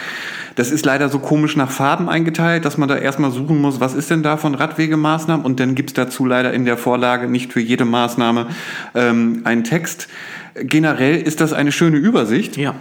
[0.55, 3.93] Das ist leider so komisch nach Farben eingeteilt, dass man da erstmal suchen muss, was
[3.93, 5.45] ist denn da von Radwegemaßnahmen?
[5.45, 8.47] Und dann gibt's dazu leider in der Vorlage nicht für jede Maßnahme
[8.93, 10.07] ähm, einen Text.
[10.55, 12.57] Generell ist das eine schöne Übersicht.
[12.57, 12.75] Ja.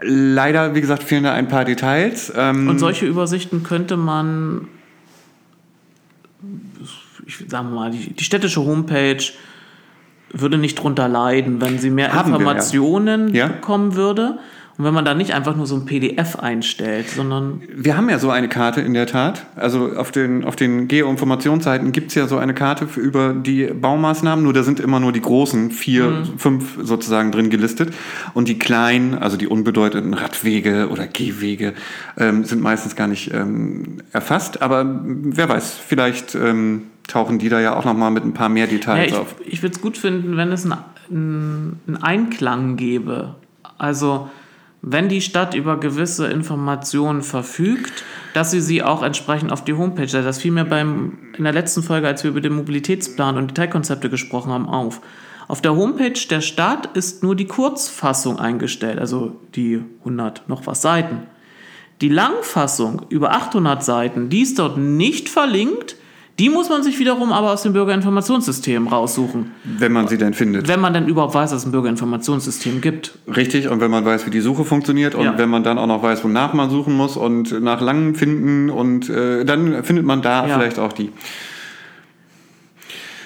[0.00, 2.32] Leider, wie gesagt, fehlen da ein paar Details.
[2.34, 4.66] Ähm, Und solche Übersichten könnte man,
[7.26, 9.22] ich sage mal, die, die städtische Homepage
[10.32, 12.40] würde nicht drunter leiden, wenn sie mehr Haben wir, ja.
[12.40, 13.48] Informationen Ja.
[13.48, 14.38] bekommen würde.
[14.78, 18.18] Und wenn man da nicht einfach nur so ein PDF einstellt, sondern Wir haben ja
[18.18, 19.44] so eine Karte in der Tat.
[19.54, 24.42] Also auf den, auf den Geoinformationsseiten gibt's ja so eine Karte für, über die Baumaßnahmen,
[24.42, 27.92] nur da sind immer nur die großen, vier, fünf sozusagen drin gelistet.
[28.32, 31.74] Und die kleinen, also die unbedeutenden Radwege oder Gehwege,
[32.16, 34.62] ähm, sind meistens gar nicht ähm, erfasst.
[34.62, 38.64] Aber wer weiß, vielleicht ähm, tauchen die da ja auch nochmal mit ein paar mehr
[38.64, 39.34] ja, Details ich, auf.
[39.44, 43.34] ich würde es gut finden, wenn es einen einen Einklang gäbe.
[43.78, 44.30] Also
[44.82, 50.08] wenn die Stadt über gewisse Informationen verfügt, dass sie sie auch entsprechend auf die Homepage
[50.08, 50.26] setzt.
[50.26, 54.10] Das fiel mir beim, in der letzten Folge, als wir über den Mobilitätsplan und Detailkonzepte
[54.10, 55.00] gesprochen haben, auf.
[55.46, 60.82] Auf der Homepage der Stadt ist nur die Kurzfassung eingestellt, also die 100 noch was
[60.82, 61.22] Seiten.
[62.00, 65.96] Die Langfassung über 800 Seiten, die ist dort nicht verlinkt.
[66.38, 70.66] Die muss man sich wiederum aber aus dem Bürgerinformationssystem raussuchen, Wenn man sie denn findet.
[70.66, 73.18] wenn man denn überhaupt weiß, dass es ein Bürgerinformationssystem gibt.
[73.28, 75.36] Richtig, und wenn man weiß, wie die Suche funktioniert und Ja.
[75.38, 79.10] wenn man dann auch noch weiß, wonach man suchen muss und nach langem finden und
[79.10, 80.58] äh, dann findet man da Ja.
[80.58, 81.10] vielleicht auch die.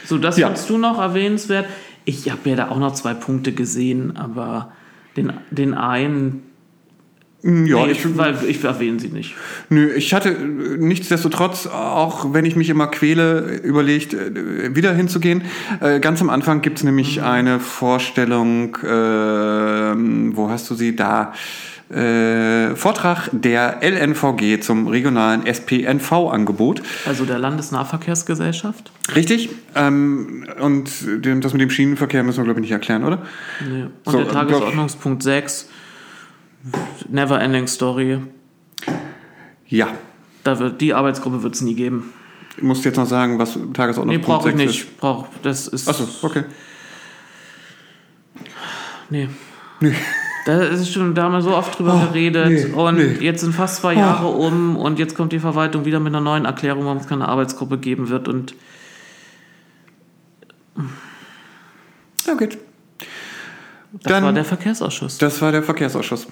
[0.04, 0.52] So, das Ja.
[0.68, 1.66] du noch erwähnenswert.
[2.04, 4.72] Ich habe ja da auch noch zwei Punkte gesehen, aber
[5.16, 6.42] den, den einen,
[7.46, 9.34] Ja, nee, ich, weil ich erwähne sie nicht.
[9.68, 10.34] nö, ich hatte äh,
[10.78, 15.42] nichtsdestotrotz, auch wenn ich mich immer quäle, überlegt, äh, wieder hinzugehen.
[15.80, 21.32] Äh, Ganz am Anfang gibt's nämlich eine Vorstellung, ähm, wo hast du sie da?
[21.88, 26.82] Äh, Vortrag der LNVG zum regionalen SPNV-Angebot.
[27.06, 28.90] Also der Landesnahverkehrsgesellschaft.
[29.14, 29.50] Richtig.
[29.76, 30.90] Ähm, und
[31.44, 33.22] das mit dem Schienenverkehr müssen wir, glaube ich, nicht erklären, oder?
[33.64, 33.84] Nee.
[34.04, 35.68] Und So, der äh, Tagesordnungspunkt 6,
[37.08, 38.20] Never Ending Story.
[39.66, 39.88] Ja.
[40.44, 42.12] Da wird, die Arbeitsgruppe wird es nie geben.
[42.58, 44.96] Du musst jetzt noch sagen, was Tagesordnung Nee, brauche ich nicht.
[44.98, 45.88] Brauch, das ist.
[45.88, 46.44] Achso, okay.
[49.10, 49.28] Nee.
[50.46, 53.16] Da ist schon damals so oft drüber Oh, geredet nee, und nee.
[53.20, 56.44] jetzt sind fast zwei Jahre um und jetzt kommt die Verwaltung wieder mit einer neuen
[56.44, 58.54] Erklärung, warum es keine Arbeitsgruppe geben wird und
[62.26, 62.58] Ja, gut.
[63.92, 65.18] Das Dann- war der Verkehrsausschuss.
[65.18, 66.26] Das war der Verkehrsausschuss.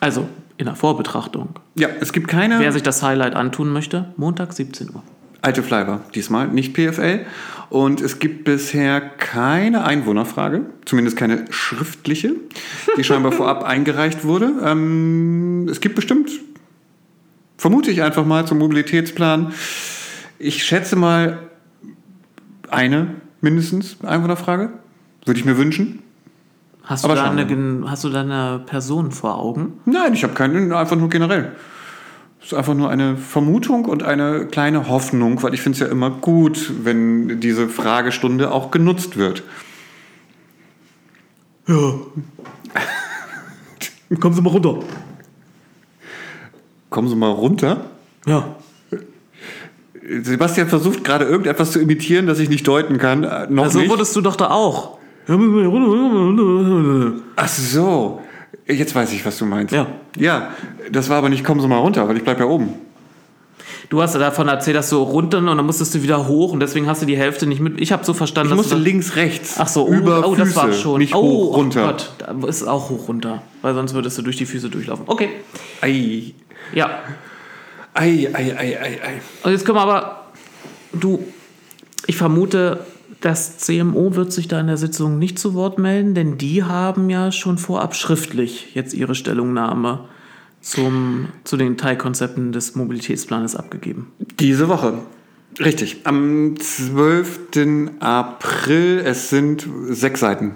[0.00, 0.28] Also
[0.58, 1.50] in der Vorbetrachtung.
[1.74, 5.02] Ja, es gibt keine Wer sich das Highlight antun möchte, Montag 17 Uhr.
[5.42, 7.26] alte Flyber, diesmal nicht PFL.
[7.68, 12.34] Und es gibt bisher keine Einwohnerfrage, zumindest keine schriftliche,
[12.96, 14.52] die scheinbar vorab eingereicht wurde.
[14.64, 16.30] Ähm, es gibt bestimmt,
[17.58, 19.52] vermute ich einfach mal zum Mobilitätsplan,
[20.38, 21.38] ich schätze mal
[22.70, 24.72] eine mindestens Einwohnerfrage,
[25.24, 26.02] würde ich mir wünschen.
[26.86, 29.72] Hast du, da eine, hast du da eine Person vor Augen?
[29.86, 31.52] Nein, ich habe keinen, einfach nur generell.
[32.40, 35.88] Es ist einfach nur eine Vermutung und eine kleine Hoffnung, weil ich finde es ja
[35.88, 39.42] immer gut, wenn diese Fragestunde auch genutzt wird.
[41.66, 41.94] Ja.
[44.20, 44.78] Kommen Sie mal runter.
[46.88, 47.86] Kommen Sie mal runter.
[48.26, 48.54] Ja.
[50.22, 53.24] Sebastian versucht gerade irgendetwas zu imitieren, das ich nicht deuten kann.
[53.24, 53.90] Äh, noch So nicht.
[53.90, 54.98] wurdest du doch da auch.
[57.36, 58.20] Ach so.
[58.66, 59.72] Jetzt weiß ich, was du meinst.
[59.74, 59.86] Ja.
[60.16, 60.50] Ja,
[60.90, 62.74] das war aber nicht, kommen Sie mal runter, weil ich bleib ja oben.
[63.88, 66.58] Du hast ja davon erzählt, dass du runter und dann musstest du wieder hoch und
[66.60, 67.80] deswegen hast du die Hälfte nicht mit.
[67.80, 69.56] Ich habe so verstanden, Ich dass musste du links, rechts.
[69.58, 70.98] Ach so, über oh, Füße, das war schon.
[70.98, 71.82] nicht oh, hoch, runter.
[71.84, 75.04] Oh Gott, da ist auch hoch runter, weil sonst würdest du durch die Füße durchlaufen.
[75.06, 75.28] Okay.
[75.80, 76.32] Ei,
[76.74, 76.98] Ja.
[77.94, 79.20] ei, ei, ei, ei, ei.
[79.44, 80.24] Und jetzt können wir aber,
[80.92, 81.22] du,
[82.08, 82.84] ich vermute,
[83.26, 87.10] das CMO wird sich da in der Sitzung nicht zu Wort melden, denn die haben
[87.10, 90.04] ja schon vorab schriftlich jetzt ihre Stellungnahme
[90.60, 94.12] zum, zu den Teilkonzepten des Mobilitätsplanes abgegeben.
[94.38, 94.98] Diese Woche.
[95.58, 96.02] Richtig.
[96.04, 97.98] Am 12.
[97.98, 100.54] April, es sind sechs Seiten.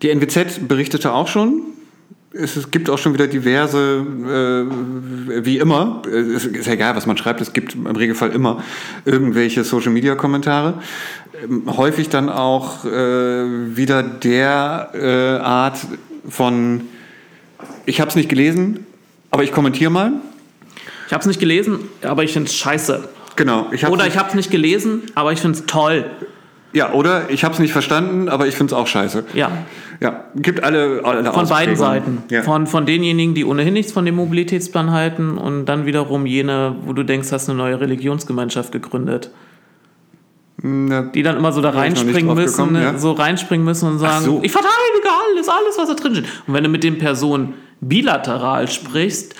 [0.00, 1.60] Die NWZ berichtete auch schon.
[2.34, 4.04] Es, es gibt auch schon wieder diverse,
[4.68, 8.62] äh, wie immer, es ist ja egal, was man schreibt, es gibt im Regelfall immer
[9.04, 10.74] irgendwelche Social-Media-Kommentare.
[11.42, 15.78] Ähm, häufig dann auch äh, wieder der äh, Art
[16.28, 16.82] von,
[17.86, 18.86] ich habe es nicht gelesen,
[19.30, 20.12] aber ich kommentiere mal.
[21.06, 23.08] Ich habe es nicht gelesen, aber ich finde es scheiße.
[23.36, 23.68] Genau.
[23.72, 26.10] Ich Oder ich habe es nicht gelesen, aber ich finde es toll.
[26.72, 29.24] Ja, oder ich habe es nicht verstanden, aber ich finde es auch scheiße.
[29.34, 29.50] Ja,
[30.00, 31.76] Ja, gibt alle, alle von beiden.
[31.76, 32.22] Seiten.
[32.30, 32.42] Ja.
[32.42, 36.92] Von, von denjenigen, die ohnehin nichts von dem Mobilitätsplan halten und dann wiederum jene, wo
[36.92, 39.30] du denkst, hast eine neue Religionsgemeinschaft gegründet.
[40.62, 42.82] Na, Die dann immer so da reinspringen müssen, gekommen, ne?
[42.82, 42.98] ja.
[42.98, 44.40] so reinspringen müssen und sagen, so.
[44.42, 46.28] ich verteidige alles, alles, was da drin steht.
[46.46, 49.34] Und wenn du mit den Personen bilateral sprichst,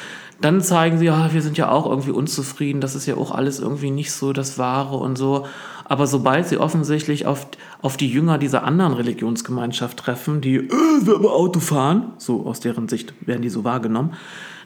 [0.45, 3.61] dann zeigen sie, ja, wir sind ja auch irgendwie unzufrieden, das ist ja auch alles
[3.61, 5.47] irgendwie nicht so das Wahre und so.
[5.84, 7.47] Aber sobald sie offensichtlich auf,
[7.80, 10.70] auf die Jünger dieser anderen Religionsgemeinschaft treffen, die, äh,
[11.03, 14.14] wir aber Auto fahren, so aus deren Sicht werden die so wahrgenommen,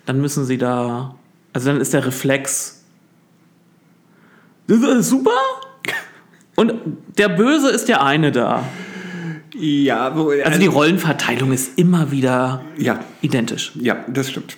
[0.06, 1.14] dann müssen sie da,
[1.52, 2.84] also dann ist der Reflex,
[4.66, 5.30] das ist alles super?
[6.56, 6.72] Und
[7.18, 8.64] der Böse ist der eine da.
[9.54, 13.72] ja, wo, Also die Rollenverteilung ist immer wieder ja, identisch.
[13.74, 14.56] ja, das stimmt.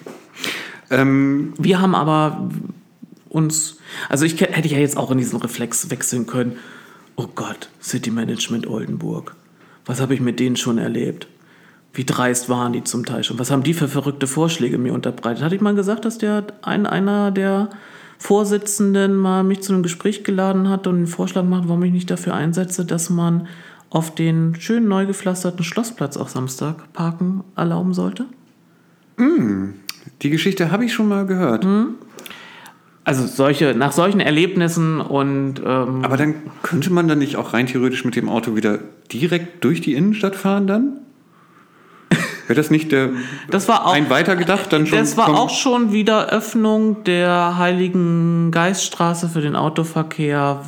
[0.91, 2.49] Ähm, Wir haben aber
[3.29, 3.79] uns,
[4.09, 6.57] also ich hätte ja jetzt auch in diesen Reflex wechseln können.
[7.17, 9.35] Oh Gott, City Management Oldenburg.
[9.87, 11.29] Was habe ich mit denen schon erlebt?
[11.93, 13.39] Wie dreist waren die zum Teil schon?
[13.39, 15.43] Was haben die für verrückte Vorschläge mir unterbreitet?
[15.43, 17.71] Hatte ich mal gesagt, dass der ein, einer der
[18.19, 22.11] Vorsitzenden mal mich zu einem Gespräch geladen hat und einen Vorschlag macht, warum ich nicht
[22.11, 23.47] dafür einsetze, dass man
[23.91, 28.27] auf den schön neu gepflasterten Schlossplatz auch Samstag parken erlauben sollte?
[30.23, 31.65] Die Geschichte habe ich schon mal gehört.
[31.65, 31.95] Hm?
[33.05, 37.67] Also solche, nach solchen Erlebnissen und ähm, Aber dann könnte man dann nicht auch rein
[37.67, 38.81] theoretisch mit dem Auto wieder
[39.11, 40.99] direkt durch die Innenstadt fahren dann?
[42.47, 43.11] Wäre das nicht der
[43.51, 44.99] das war auch ein weitergedacht dann schon?
[44.99, 50.63] das war auch schon wieder Öffnung der Heiligen Geiststraße für den Autoverkehr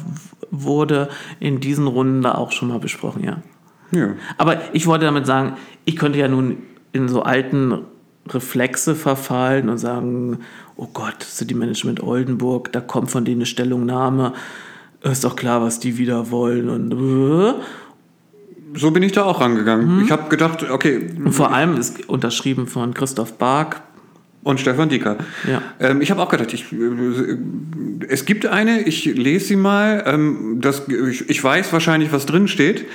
[0.50, 1.10] wurde
[1.40, 3.36] in diesen Runden da auch schon mal besprochen, ja.
[3.92, 4.14] Ja.
[4.38, 6.58] Aber ich wollte damit sagen, ich könnte ja nun
[6.92, 7.82] in so alten
[8.34, 10.38] Reflexe verfallen und sagen,
[10.76, 14.32] oh Gott, City Management Oldenburg, da kommt von denen eine Stellungnahme,
[15.02, 17.54] ist doch klar, was die wieder wollen und äh.
[18.74, 19.96] So bin ich da auch rangegangen.
[19.96, 20.04] Mhm.
[20.04, 23.82] Ich habe gedacht, okay, Und vor allem ist unterschrieben von Christoph Bark.
[24.42, 25.16] und Stefan Dieker.
[25.48, 25.60] Ja.
[25.80, 26.76] Ähm, ich habe auch gedacht, ich, äh,
[28.08, 30.04] es gibt eine, ich lese sie mal.
[30.06, 32.86] Ähm, das, ich, ich weiß wahrscheinlich, was drin steht,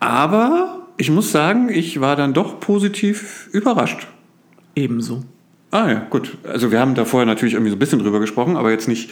[0.00, 4.06] aber ich muss sagen, ich war dann doch positiv überrascht.
[4.80, 5.22] Ebenso.
[5.70, 6.38] Ah ja, gut.
[6.42, 9.10] Also wir haben da vorher natürlich irgendwie so ein bisschen drüber gesprochen, aber jetzt nicht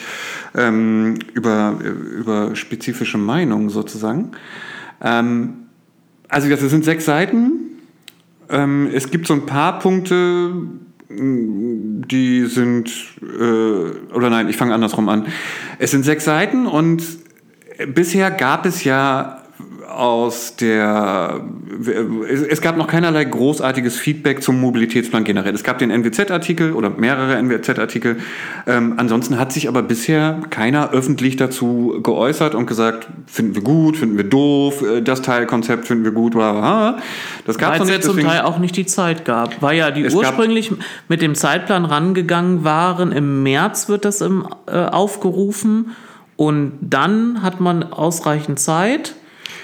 [0.57, 4.33] ähm, über, äh, über spezifische Meinungen sozusagen.
[5.03, 5.69] Ähm,
[6.29, 7.51] also das sind sechs Seiten.
[8.49, 10.53] Ähm, es gibt so ein paar Punkte,
[11.11, 12.91] die sind,
[13.23, 15.27] äh, oder nein, ich fange andersrum an.
[15.79, 17.03] Es sind sechs Seiten und
[17.95, 19.43] bisher gab es ja
[19.89, 21.41] aus der,
[22.49, 25.55] es gab noch keinerlei großartiges Feedback zum Mobilitätsplan generell.
[25.55, 28.19] Es gab den NWZ-Artikel oder mehrere NWZ-Artikel.
[28.67, 33.97] Ähm, ansonsten hat sich aber bisher keiner öffentlich dazu geäußert und gesagt, finden wir gut,
[33.97, 36.99] finden wir doof, äh, das Teilkonzept finden wir gut, bla, bla.
[37.47, 40.71] Das gab es ja zum Teil auch nicht die Zeit gab, weil ja die ursprünglich
[41.09, 43.11] mit dem Zeitplan rangegangen waren.
[43.13, 45.97] Im März wird das im, äh, aufgerufen
[46.37, 49.15] und dann hat man ausreichend Zeit.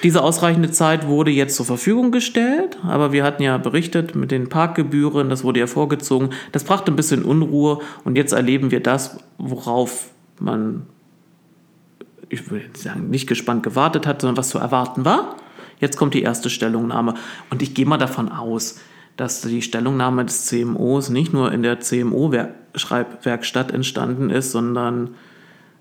[0.05, 4.51] Diese ausreichende Zeit wurde jetzt zur Verfügung gestellt, aber wir hatten ja berichtet mit den
[4.51, 6.29] Parkgebühren, das wurde ja vorgezogen.
[6.53, 10.83] Das brachte ein bisschen Unruhe und jetzt erleben wir das, worauf man,
[12.29, 15.37] ich würde sagen, nicht gespannt gewartet hat, sondern was zu erwarten war.
[15.81, 17.15] Jetzt kommt die erste Stellungnahme
[17.49, 18.81] und ich gehe mal davon aus,
[19.17, 25.15] dass die Stellungnahme des CMOs nicht nur in der CMO-Schreibwerkstatt entstanden ist, sondern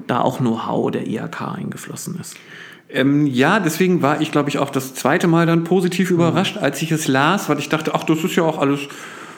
[0.07, 2.37] da auch Know-how der IHK eingeflossen ist.
[2.93, 6.17] Ähm, ja, deswegen war ich, glaube ich, auch das zweite Mal dann positiv mhm.
[6.17, 8.81] überrascht, als ich es las, weil ich dachte, ach, das ist ja auch alles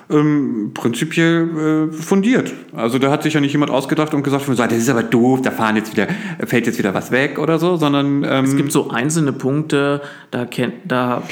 [0.10, 2.54] ähm, prinzipiell äh, fundiert.
[2.76, 5.52] Also da hat sich ja nicht jemand ausgedacht und gesagt, das ist aber doof, da
[5.52, 6.08] fahren jetzt wieder,
[6.46, 10.02] fällt jetzt wieder was weg oder so, sondern ähm es gibt so einzelne Punkte,
[10.32, 10.46] da
[10.84, 11.24] da,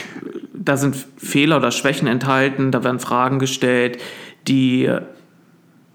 [0.53, 3.99] da sind Fehler oder Schwächen enthalten, da werden Fragen gestellt,
[4.47, 4.89] die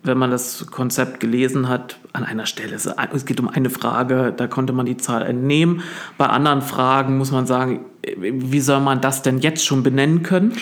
[0.04, 4.46] wenn man das Konzept gelesen hat, an einer Stelle, es geht um eine Frage, da
[4.46, 5.82] konnte man die Zahl entnehmen.
[6.18, 7.80] Bei anderen Fragen muss man sagen,
[8.16, 10.52] wie soll man das denn jetzt schon benennen können?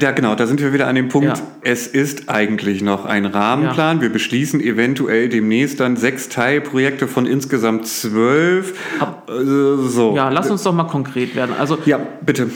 [0.00, 1.44] Ja, genau, da sind wir wieder an dem Punkt, ja.
[1.62, 3.96] es ist eigentlich noch ein Rahmenplan.
[3.96, 4.02] Ja.
[4.02, 8.74] Wir beschließen eventuell demnächst dann sechs Teilprojekte von insgesamt zwölf.
[9.00, 9.44] Ab, äh,
[9.88, 10.14] so.
[10.14, 11.54] Ja, lass uns doch mal konkret werden.
[11.58, 12.50] Also, ja, bitte.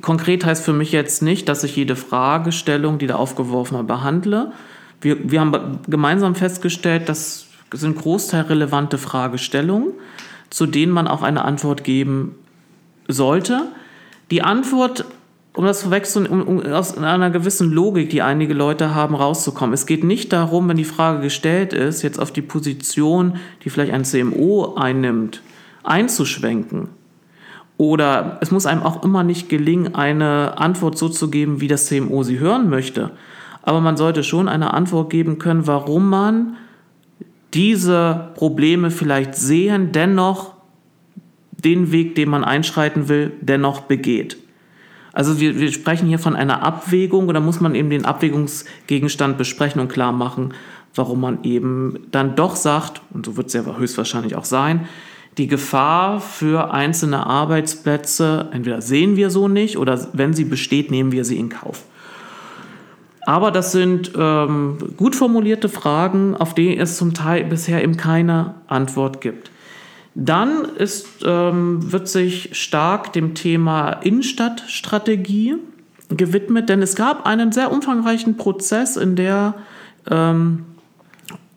[0.00, 4.52] Konkret heißt für mich jetzt nicht, dass ich jede Fragestellung, die da aufgeworfen wird, behandle.
[5.00, 9.92] Wir, wir haben gemeinsam festgestellt, das sind Großteil relevante Fragestellungen,
[10.50, 12.34] zu denen man auch eine Antwort geben
[13.08, 13.62] sollte.
[14.30, 15.04] Die Antwort,
[15.54, 19.74] um das zu wechseln, um, um aus einer gewissen Logik, die einige Leute haben, rauszukommen.
[19.74, 23.92] Es geht nicht darum, wenn die Frage gestellt ist, jetzt auf die Position, die vielleicht
[23.92, 25.42] ein CMO einnimmt,
[25.82, 26.88] einzuschwenken
[27.76, 31.86] oder es muss einem auch immer nicht gelingen, eine Antwort so zu geben, wie das
[31.86, 33.10] CMO sie hören möchte.
[33.64, 36.56] Aber man sollte schon eine Antwort geben können, warum man
[37.54, 40.52] diese Probleme vielleicht sehen, dennoch
[41.52, 44.36] den Weg, den man einschreiten will, dennoch begeht.
[45.14, 49.80] Also wir, wir sprechen hier von einer Abwägung oder muss man eben den Abwägungsgegenstand besprechen
[49.80, 50.52] und klar machen,
[50.94, 54.88] warum man eben dann doch sagt, und so wird es ja höchstwahrscheinlich auch sein,
[55.38, 61.12] die Gefahr für einzelne Arbeitsplätze, entweder sehen wir so nicht oder wenn sie besteht, nehmen
[61.12, 61.84] wir sie in Kauf.
[63.26, 68.54] Aber das sind ähm, gut formulierte Fragen, auf die es zum Teil bisher eben keine
[68.66, 69.50] Antwort gibt.
[70.14, 75.56] Dann ist, ähm, wird sich stark dem Thema Innenstadtstrategie
[76.08, 79.54] gewidmet, denn es gab einen sehr umfangreichen Prozess, in der
[80.08, 80.66] ähm,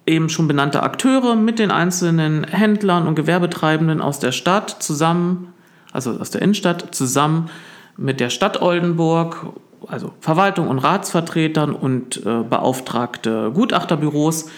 [0.07, 5.53] eben schon benannte Akteure mit den einzelnen Händlern und Gewerbetreibenden aus der Stadt zusammen,
[5.91, 7.49] also aus der Innenstadt, zusammen
[7.97, 9.53] mit der Stadt Oldenburg,
[9.85, 14.49] also Verwaltung und Ratsvertretern und äh, beauftragte Gutachterbüros,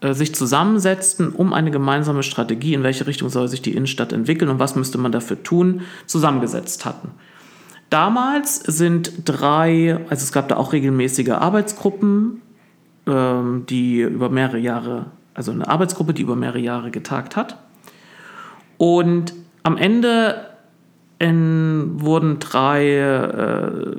[0.00, 4.50] äh, sich zusammensetzten, um eine gemeinsame Strategie, in welche Richtung soll sich die Innenstadt entwickeln
[4.50, 7.10] und was müsste man dafür tun, zusammengesetzt hatten.
[7.90, 12.40] Damals sind drei, also es gab da auch regelmäßige Arbeitsgruppen,
[13.06, 17.58] ähm, die über mehrere Jahre, also eine Arbeitsgruppe, die über mehrere Jahre getagt hat.
[18.78, 20.46] Und am Ende
[21.18, 23.96] in, wurden drei äh,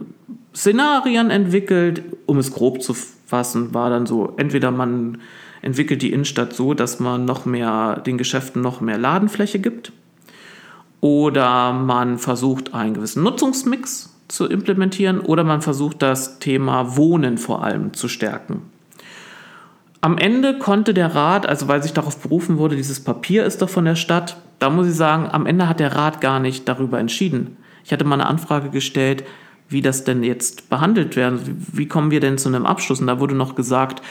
[0.55, 5.19] Szenarien entwickelt, um es grob zu fassen, war dann so, entweder man
[5.61, 9.91] entwickelt die Innenstadt so, dass man noch mehr, den Geschäften noch mehr Ladenfläche gibt,
[11.01, 17.63] oder man versucht einen gewissen Nutzungsmix zu implementieren, oder man versucht das Thema Wohnen vor
[17.63, 18.61] allem zu stärken.
[20.01, 23.69] Am Ende konnte der Rat, also weil sich darauf berufen wurde, dieses Papier ist doch
[23.69, 26.99] von der Stadt, da muss ich sagen, am Ende hat der Rat gar nicht darüber
[26.99, 27.57] entschieden.
[27.85, 29.23] Ich hatte mal eine Anfrage gestellt,
[29.73, 33.01] wie das denn jetzt behandelt werden, wie kommen wir denn zu einem Abschluss?
[33.01, 34.01] Und da wurde noch gesagt,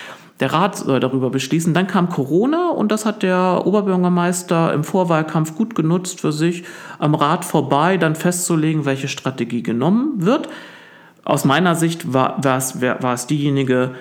[0.41, 1.73] der Rat soll darüber beschließen.
[1.73, 6.65] Dann kam Corona und das hat der Oberbürgermeister im Vorwahlkampf gut genutzt für sich,
[6.99, 10.49] am Rat vorbei dann festzulegen, welche Strategie genommen wird.
[11.25, 12.57] Aus meiner Sicht war, war,
[13.15, 13.93] es, diejenige,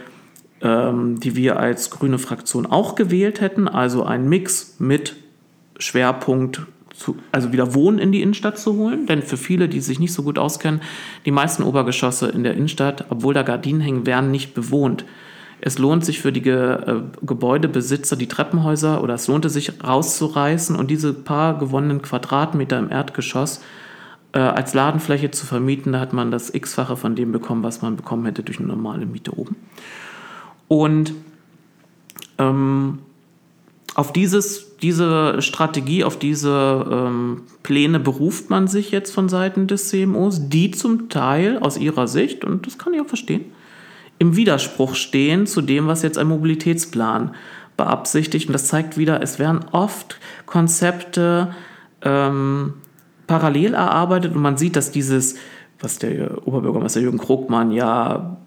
[0.62, 3.68] ähm, die wir als grüne Fraktion auch gewählt hätten.
[3.68, 5.16] Also ein Mix mit
[5.78, 6.62] Schwerpunkt,
[7.01, 9.05] zu, also wieder Wohnen in die Innenstadt zu holen.
[9.07, 10.81] Denn für viele, die sich nicht so gut auskennen,
[11.25, 15.05] die meisten Obergeschosse in der Innenstadt, obwohl da Gardinen hängen, werden nicht bewohnt.
[15.63, 20.75] es lohnt sich für die Ge äh, Gebäudebesitzer, die Treppenhäuser, oder es lohnte sich rauszureißen
[20.75, 23.61] und diese paar gewonnenen Quadratmeter im Erdgeschoss
[24.33, 25.93] äh, als Ladenfläche zu vermieten.
[25.93, 29.05] Da hat man das x-fache von dem bekommen, was man bekommen hätte durch eine normale
[29.05, 29.55] Miete oben.
[30.67, 31.13] Und
[32.37, 32.99] ähm,
[33.93, 39.89] auf dieses, diese Strategie, auf diese ähm, Pläne beruft man sich jetzt von Seiten des
[39.89, 43.45] CMOs, die zum Teil aus ihrer Sicht, und das kann ich auch verstehen,
[44.17, 47.33] im Widerspruch stehen zu dem, was jetzt ein Mobilitätsplan
[47.75, 48.47] beabsichtigt.
[48.47, 51.55] Und das zeigt wieder, es werden oft Konzepte
[52.03, 52.73] ähm,
[53.25, 55.35] parallel erarbeitet und man sieht, dass dieses,
[55.79, 58.37] was der Oberbürgermeister Jürgen Krugmann ja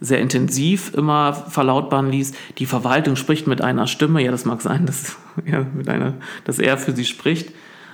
[0.00, 4.22] sehr intensiv immer verlautbaren ließ, die Verwaltung spricht mit einer Stimme.
[4.22, 7.52] Ja, das mag sein, dass, ja, mit einer, dass er für sie spricht.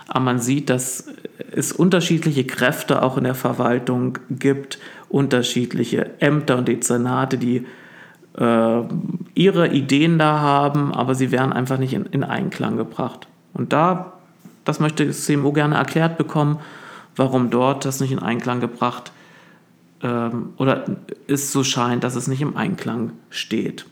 [0.09, 1.09] Aber man sieht, dass
[1.51, 4.79] es unterschiedliche Kräfte auch in der Verwaltung gibt,
[5.09, 7.67] unterschiedliche Ämter und Dezernate, die
[8.39, 8.83] äh,
[9.35, 13.27] ihre Ideen da haben, aber sie werden einfach nicht in, in Einklang gebracht.
[13.53, 14.13] Und da,
[14.65, 16.59] das möchte CMO gerne erklärt bekommen,
[17.17, 19.11] warum dort das nicht in Einklang gebracht
[20.03, 20.85] ähm, oder
[21.27, 23.87] es so scheint, dass es nicht im Einklang steht.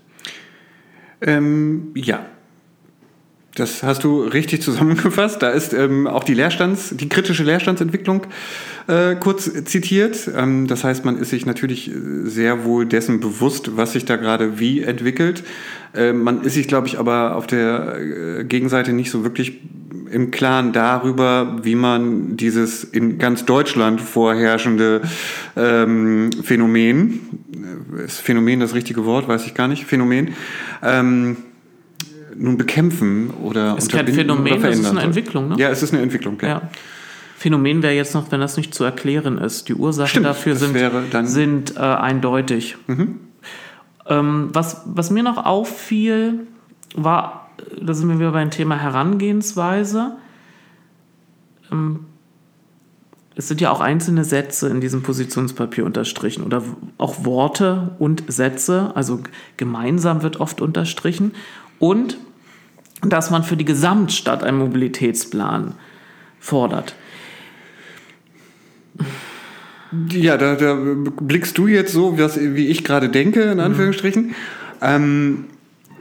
[1.20, 2.26] Ähm, ja,
[3.54, 5.40] das hast du richtig zusammengefasst.
[5.42, 8.26] Da ist ähm, auch die Leerstands, die kritische Leerstandsentwicklung
[8.88, 10.28] äh, kurz zitiert.
[10.34, 11.90] Ähm, das heißt, man ist sich natürlich
[12.24, 15.44] sehr wohl dessen bewusst, was sich da gerade wie entwickelt.
[15.94, 19.60] Äh, man ist sich, glaube ich, aber auf der äh, Gegenseite nicht so wirklich
[20.14, 25.02] im Klaren darüber, wie man dieses in ganz Deutschland vorherrschende
[25.56, 27.20] ähm, Phänomen,
[27.98, 30.34] äh, ist Phänomen das richtige Wort, weiß ich gar nicht, Phänomen,
[30.82, 31.36] ähm,
[32.36, 35.56] nun bekämpfen oder es ist kein Phänomen, es ist eine Entwicklung, ne?
[35.58, 36.48] Ja, es ist eine Entwicklung, ja.
[36.48, 36.62] ja.
[37.36, 39.68] Phänomen wäre jetzt noch, wenn das nicht zu erklären ist.
[39.68, 40.76] Die Ursachen Stimmt, dafür sind,
[41.24, 42.76] sind äh, eindeutig.
[42.86, 43.20] Mhm.
[44.06, 46.46] Ähm, was, was mir noch auffiel,
[46.94, 47.43] war,
[47.80, 50.16] da sind wir wieder beim Thema Herangehensweise.
[51.70, 52.06] Ähm,
[53.36, 56.62] es sind ja auch einzelne Sätze in diesem Positionspapier unterstrichen oder
[56.98, 59.20] auch Worte und Sätze, also
[59.56, 61.32] gemeinsam wird oft unterstrichen
[61.78, 62.16] und
[63.02, 65.74] dass man für die Gesamtstadt einen Mobilitätsplan
[66.38, 66.94] fordert.
[70.10, 70.76] Ja, da, da
[71.20, 74.26] blickst du jetzt so, wie ich gerade denke, in Anführungsstrichen.
[74.26, 74.34] Mhm.
[74.80, 75.44] Ähm,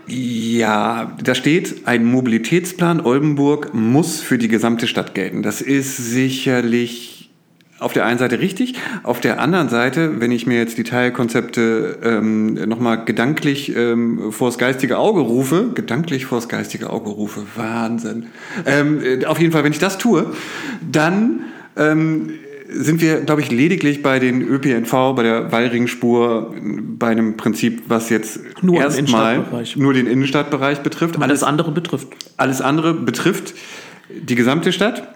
[0.08, 5.43] ja, da steht, ein Mobilitätsplan Oldenburg muss für die gesamte Stadt gelten.
[5.43, 7.14] Das ist sicherlich
[7.80, 11.99] auf der einen Seite richtig, auf der anderen Seite, wenn ich mir jetzt die Teilkonzepte
[12.04, 18.28] ähm, nochmal gedanklich ähm, vors geistige Auge rufe, gedanklich vors geistige Auge rufe, Wahnsinn.
[18.66, 20.34] Ähm, äh, auf jeden Fall, wenn ich das tue,
[20.89, 21.41] dann
[21.76, 22.32] ähm,
[22.74, 26.53] sind wir, glaube ich, lediglich bei den ÖPNV, bei der Wallringspur,
[26.97, 29.45] bei einem Prinzip, was jetzt nur erstmal
[29.76, 31.21] nur den Innenstadtbereich betrifft.
[31.21, 32.07] Alles andere betrifft.
[32.38, 33.53] Alles andere betrifft
[34.09, 35.13] die gesamte Stadt.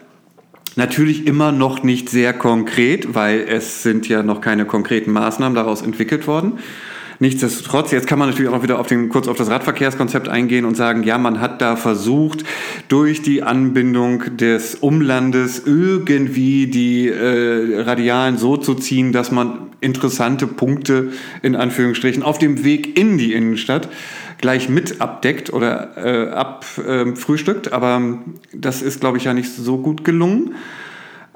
[0.76, 5.82] Natürlich immer noch nicht sehr konkret, weil es sind ja noch keine konkreten Maßnahmen daraus
[5.82, 6.58] entwickelt worden.
[7.20, 10.64] Nichtsdestotrotz, jetzt kann man natürlich auch noch wieder auf den, kurz auf das Radverkehrskonzept eingehen
[10.64, 12.44] und sagen, ja, man hat da versucht,
[12.86, 20.46] durch die Anbindung des Umlandes irgendwie die äh, Radialen so zu ziehen, dass man interessante
[20.46, 21.10] Punkte
[21.42, 23.88] in Anführungsstrichen auf dem Weg in die Innenstadt
[24.38, 27.66] gleich mit abdeckt oder äh, abfrühstückt.
[27.66, 28.18] Ähm, äh, aber
[28.52, 30.54] das ist, glaube ich, ja nicht so gut gelungen.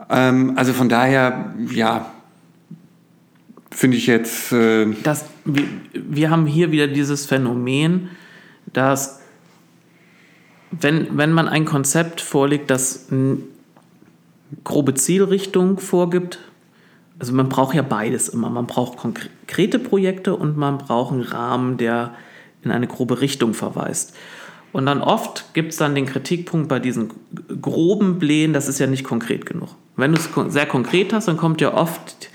[0.09, 2.07] Ähm, also von daher, ja,
[3.72, 4.52] finde ich jetzt.
[4.52, 8.10] Äh das, wir, wir haben hier wieder dieses Phänomen,
[8.72, 9.20] dass
[10.70, 13.38] wenn, wenn man ein Konzept vorlegt, das eine
[14.64, 16.38] grobe Zielrichtung vorgibt,
[17.18, 18.50] also man braucht ja beides immer.
[18.50, 22.14] Man braucht konkrete Projekte und man braucht einen Rahmen, der
[22.62, 24.14] in eine grobe Richtung verweist.
[24.72, 27.10] Und dann oft gibt es dann den Kritikpunkt bei diesen
[27.60, 29.68] groben Plänen, das ist ja nicht konkret genug.
[29.96, 32.30] Wenn du es sehr konkret hast, dann kommt ja oft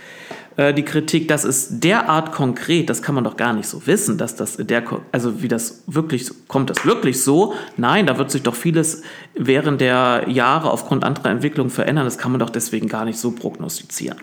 [0.58, 4.18] äh, die Kritik, das ist derart konkret, das kann man doch gar nicht so wissen,
[4.18, 7.54] dass das der, also wie das wirklich, kommt das wirklich so?
[7.78, 9.04] Nein, da wird sich doch vieles
[9.36, 13.32] während der Jahre aufgrund anderer Entwicklungen verändern, das kann man doch deswegen gar nicht so
[13.32, 14.18] prognostizieren.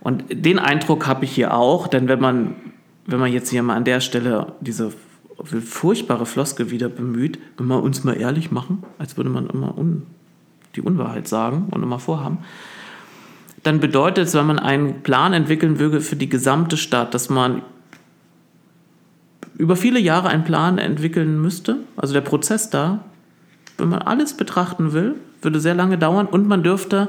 [0.00, 2.54] Und den Eindruck habe ich hier auch, denn wenn man,
[3.06, 4.92] wenn man jetzt hier mal an der Stelle diese
[5.44, 10.06] furchtbare Floskel wieder bemüht, wenn wir uns mal ehrlich machen, als würde man immer un,
[10.76, 12.38] die Unwahrheit sagen und immer vorhaben,
[13.62, 17.62] dann bedeutet es, wenn man einen Plan entwickeln würde für die gesamte Stadt, dass man
[19.58, 21.76] über viele Jahre einen Plan entwickeln müsste.
[21.96, 23.04] Also der Prozess da,
[23.76, 27.08] wenn man alles betrachten will, würde sehr lange dauern und man dürfte,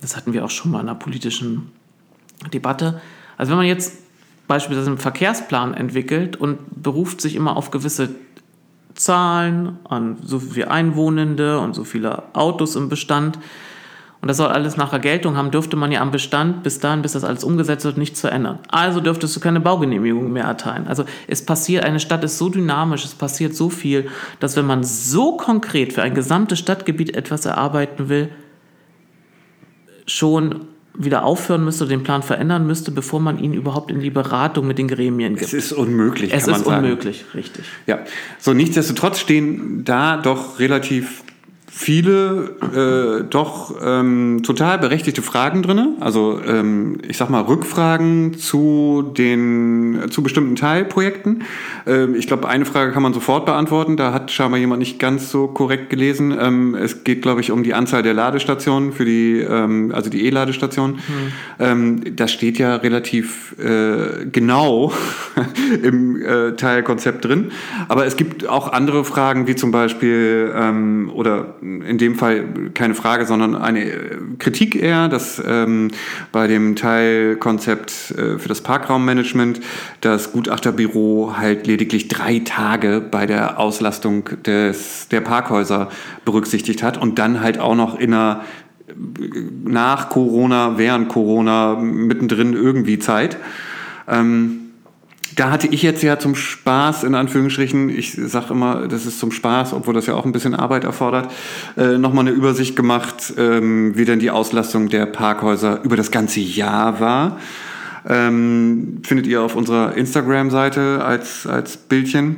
[0.00, 1.72] das hatten wir auch schon mal in einer politischen
[2.52, 3.00] Debatte,
[3.36, 3.98] also wenn man jetzt
[4.48, 8.10] beispielsweise einen Verkehrsplan entwickelt und beruft sich immer auf gewisse
[8.94, 13.38] Zahlen, an so viele Einwohnende und so viele Autos im Bestand.
[14.22, 17.12] Und das soll alles nachher Geltung haben, dürfte man ja am Bestand bis dahin, bis
[17.12, 18.58] das alles umgesetzt wird, nichts verändern.
[18.68, 20.86] Also dürftest du keine Baugenehmigung mehr erteilen.
[20.88, 24.08] Also es passiert, eine Stadt ist so dynamisch, es passiert so viel,
[24.38, 28.28] dass wenn man so konkret für ein gesamtes Stadtgebiet etwas erarbeiten will,
[30.06, 34.66] schon wieder aufhören müsste, den Plan verändern müsste, bevor man ihn überhaupt in die Beratung
[34.66, 35.46] mit den Gremien gibt.
[35.46, 36.32] Es ist unmöglich.
[36.34, 37.64] Es kann man ist unmöglich, richtig.
[37.86, 38.00] Ja,
[38.38, 41.22] so nichtsdestotrotz stehen da doch relativ
[41.72, 45.94] viele äh, doch ähm, total berechtigte Fragen drin.
[46.00, 51.44] Also ähm, ich sag mal Rückfragen zu den zu bestimmten Teilprojekten.
[51.86, 53.96] Ähm, ich glaube, eine Frage kann man sofort beantworten.
[53.96, 56.36] Da hat scheinbar jemand nicht ganz so korrekt gelesen.
[56.38, 60.26] Ähm, es geht, glaube ich, um die Anzahl der Ladestationen für die, ähm, also die
[60.26, 60.98] E-Ladestationen.
[61.58, 64.92] Ähm, das steht ja relativ äh, genau
[65.82, 67.52] im äh, Teilkonzept drin.
[67.88, 72.44] Aber es gibt auch andere Fragen, wie zum Beispiel ähm, oder in dem Fall
[72.74, 75.90] keine Frage, sondern eine äh, Kritik eher, dass ähm,
[76.32, 79.60] bei dem Teilkonzept äh, für das Parkraummanagement
[80.00, 85.90] das Gutachterbüro halt lediglich drei Tage bei der Auslastung des, der Parkhäuser
[86.24, 88.44] berücksichtigt hat und dann halt auch noch in einer
[89.64, 93.36] nach Corona, während Corona, mittendrin irgendwie Zeit.
[94.08, 94.59] Ähm,
[95.36, 99.30] da hatte ich jetzt ja zum Spaß, in Anführungsstrichen, ich sage immer, das ist zum
[99.30, 101.32] Spaß, obwohl das ja auch ein bisschen Arbeit erfordert,
[101.76, 106.40] äh, nochmal eine Übersicht gemacht, ähm, wie denn die Auslastung der Parkhäuser über das ganze
[106.40, 107.38] Jahr war.
[108.08, 112.36] Ähm, findet ihr auf unserer Instagram-Seite als, als Bildchen.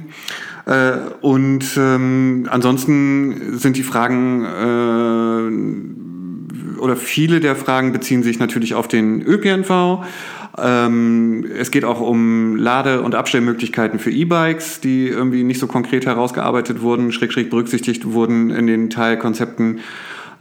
[0.66, 8.74] Äh, und ähm, ansonsten sind die Fragen äh, oder viele der Fragen beziehen sich natürlich
[8.74, 10.05] auf den ÖPNV.
[10.59, 16.05] Ähm, es geht auch um Lade- und Abstellmöglichkeiten für E-Bikes, die irgendwie nicht so konkret
[16.05, 19.80] herausgearbeitet wurden, schräg, schräg berücksichtigt wurden in den Teilkonzepten.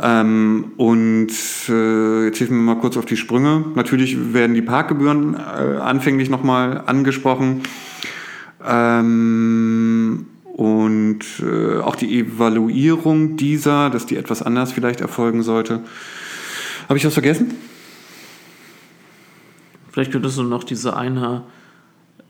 [0.02, 1.32] Ähm, und
[1.70, 3.66] äh, jetzt helfen wir mal kurz auf die Sprünge.
[3.76, 7.62] Natürlich werden die Parkgebühren äh, anfänglich nochmal angesprochen.
[8.68, 15.82] Ähm, und äh, auch die Evaluierung dieser, dass die etwas anders vielleicht erfolgen sollte.
[16.90, 17.56] Habe ich was vergessen?
[19.92, 21.44] Vielleicht könntest du noch diese eine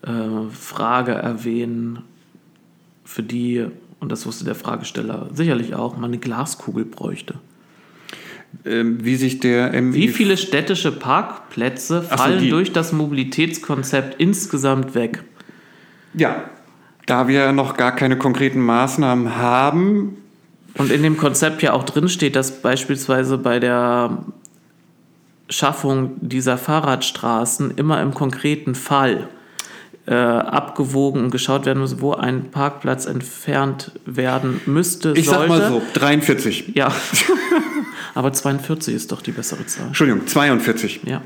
[0.02, 0.10] äh,
[0.52, 2.00] Frage erwähnen,
[3.04, 3.66] für die,
[4.00, 7.36] und das wusste der Fragesteller sicherlich auch, man eine Glaskugel bräuchte.
[8.66, 12.50] Ähm, wie sich der MI Wie viele städtische Parkplätze so, fallen die.
[12.50, 15.24] durch das Mobilitätskonzept insgesamt weg?
[16.14, 16.44] Ja,
[17.06, 20.18] da wir noch gar keine konkreten Maßnahmen haben,
[20.76, 24.24] Und in dem Konzept ja auch drin steht, dass beispielsweise bei der
[25.52, 29.28] Schaffung dieser Fahrradstraßen immer im konkreten Fall
[30.08, 35.42] äh, abgewogen und geschaut werden muss, wo ein Parkplatz entfernt werden müsste, ich sollte.
[35.42, 36.72] sag mal so, 43.
[36.74, 36.92] Ja.
[38.16, 39.88] Aber 42 ist doch die bessere Zahl.
[39.88, 41.02] Entschuldigung, 42.
[41.06, 41.22] Ja.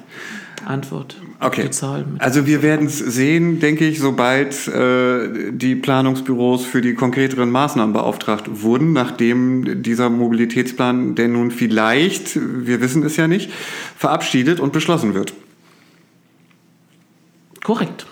[0.66, 1.16] Antwort.
[1.40, 1.64] Okay.
[1.64, 2.22] Die Zahl mit.
[2.22, 7.94] Also wir werden es sehen, denke ich, sobald äh, die Planungsbüros für die konkreteren Maßnahmen
[7.94, 13.52] beauftragt wurden, nachdem dieser Mobilitätsplan, der nun vielleicht, wir wissen es ja nicht,
[13.98, 15.34] verabschiedet und beschlossen wird.
[17.64, 18.06] Korrekt.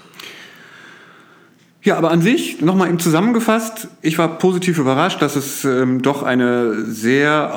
[1.83, 6.23] Ja, aber an sich, nochmal eben zusammengefasst, ich war positiv überrascht, dass es ähm, doch
[6.23, 7.55] eine sehr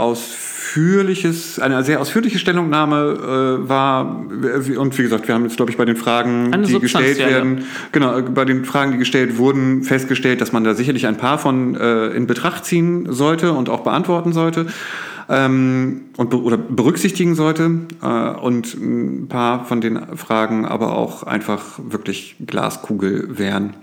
[0.77, 4.21] ausführliches, eine sehr ausführliche Stellungnahme äh, war.
[4.21, 7.33] Und wie gesagt, wir haben jetzt, glaube ich, bei den Fragen, Eine die gestellt substanzielle.
[7.33, 11.17] werden, genau, äh, bei den Fragen, die gestellt wurden, festgestellt, dass man da sicherlich ein
[11.17, 14.67] paar von äh, in Betracht ziehen sollte und auch beantworten sollte.
[15.29, 21.25] Ähm, und be oder berücksichtigen sollte äh, und ein paar von den Fragen aber auch
[21.25, 23.75] einfach wirklich Glaskugel wären.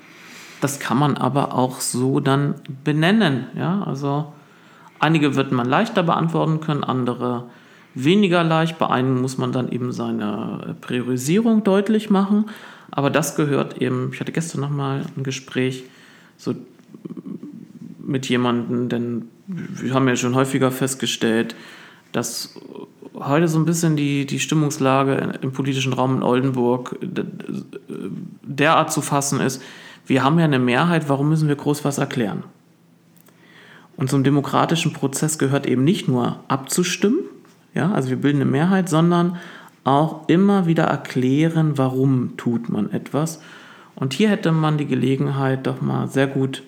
[0.61, 3.47] Das kann man aber auch so dann benennen.
[3.57, 4.31] Ja, also
[5.03, 7.45] einige wird man leichter beantworten können, andere
[7.93, 8.79] weniger leicht.
[8.79, 12.45] Bei einem muss man dann eben seine Priorisierung deutlich machen.
[12.89, 15.83] Aber das gehört eben, ich hatte gestern nochmal ein Gespräch
[16.37, 16.55] so
[18.05, 21.55] mit jemandem, denn wir haben ja schon häufiger festgestellt,
[22.11, 22.55] dass
[23.13, 26.97] heute so ein bisschen die, die Stimmungslage im politischen Raum in Oldenburg
[28.41, 29.61] derart zu fassen ist,
[30.05, 32.43] wir haben ja eine Mehrheit, warum müssen wir groß was erklären?
[33.95, 37.19] Und zum demokratischen Prozess gehört eben nicht nur abzustimmen,
[37.73, 39.37] ja, also wir bilden eine Mehrheit, sondern
[39.83, 43.41] auch immer wieder erklären, warum tut man etwas.
[43.95, 46.63] Und hier hätte man die Gelegenheit, doch mal sehr gut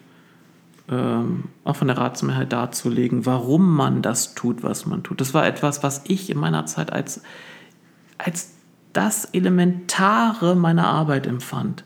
[0.90, 5.20] ähm, auch von der Ratsmehrheit darzulegen, warum man das tut, was man tut.
[5.20, 7.24] Das war etwas, was ich in meiner Zeit als,
[8.18, 8.54] als
[8.94, 11.84] das Elementare meiner Arbeit empfand,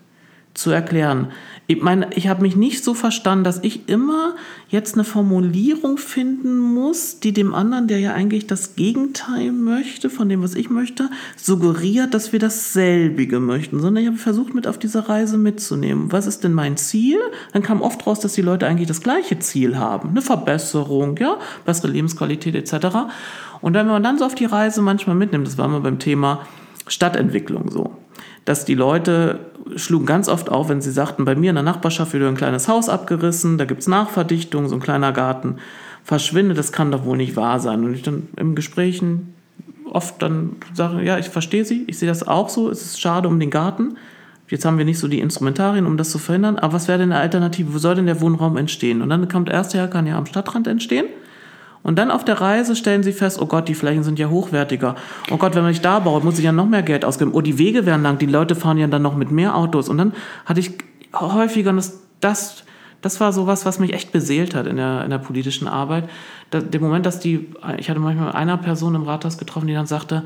[0.54, 1.32] zu erklären.
[1.72, 4.34] Ich meine, ich habe mich nicht so verstanden, dass ich immer
[4.70, 10.28] jetzt eine Formulierung finden muss, die dem anderen, der ja eigentlich das Gegenteil möchte von
[10.30, 14.80] dem, was ich möchte, suggeriert, dass wir dasselbige möchten, sondern ich habe versucht, mit auf
[14.80, 16.12] dieser Reise mitzunehmen.
[16.12, 17.20] Was ist denn mein Ziel?
[17.54, 21.38] Dann kam oft raus, dass die Leute eigentlich das gleiche Ziel haben, eine Verbesserung, ja,
[21.66, 22.88] bessere Lebensqualität etc.
[23.62, 26.48] Und wenn man dann so auf die Reise manchmal mitnimmt, das war mal beim Thema
[26.88, 27.96] Stadtentwicklung so
[28.46, 29.40] dass die Leute
[29.76, 32.68] schlugen ganz oft auf, wenn sie sagten, bei mir in der Nachbarschaft wird ein kleines
[32.68, 35.58] Haus abgerissen, da gibt es Nachverdichtung, so ein kleiner Garten
[36.04, 37.84] verschwindet, das kann doch wohl nicht wahr sein.
[37.84, 39.34] Und ich dann im Gesprächen
[39.86, 43.28] oft dann sage, ja, ich verstehe Sie, ich sehe das auch so, es ist schade
[43.28, 43.98] um den Garten.
[44.48, 47.12] Jetzt haben wir nicht so die Instrumentarien, um das zu verhindern, aber was wäre denn
[47.12, 47.74] eine Alternative?
[47.74, 49.04] Wo soll denn der Wohnraum entstehen?
[49.04, 51.06] Und dann kommt erst, ja, kann ja am Stadtrand entstehen.
[51.82, 54.96] Und dann auf der Reise stellen sie fest, oh Gott, die Flächen sind ja hochwertiger.
[55.32, 57.32] Oh Gott, wenn nicht da baut, muss ich ja noch mehr Geld ausgeben.
[57.34, 59.88] Oh, die Wege werden lang, die Leute fahren ja dann noch mit mehr Autos.
[59.90, 60.14] Und dann
[60.46, 60.72] hatte ich
[61.14, 62.64] häufiger, das, das,
[63.02, 66.10] das war sowas, was mich echt beseelt hat in der, in der politischen Arbeit.
[66.50, 69.88] Da, der Moment, dass die, ich hatte manchmal einer Person im Rathaus getroffen, die dann
[69.88, 70.26] sagte,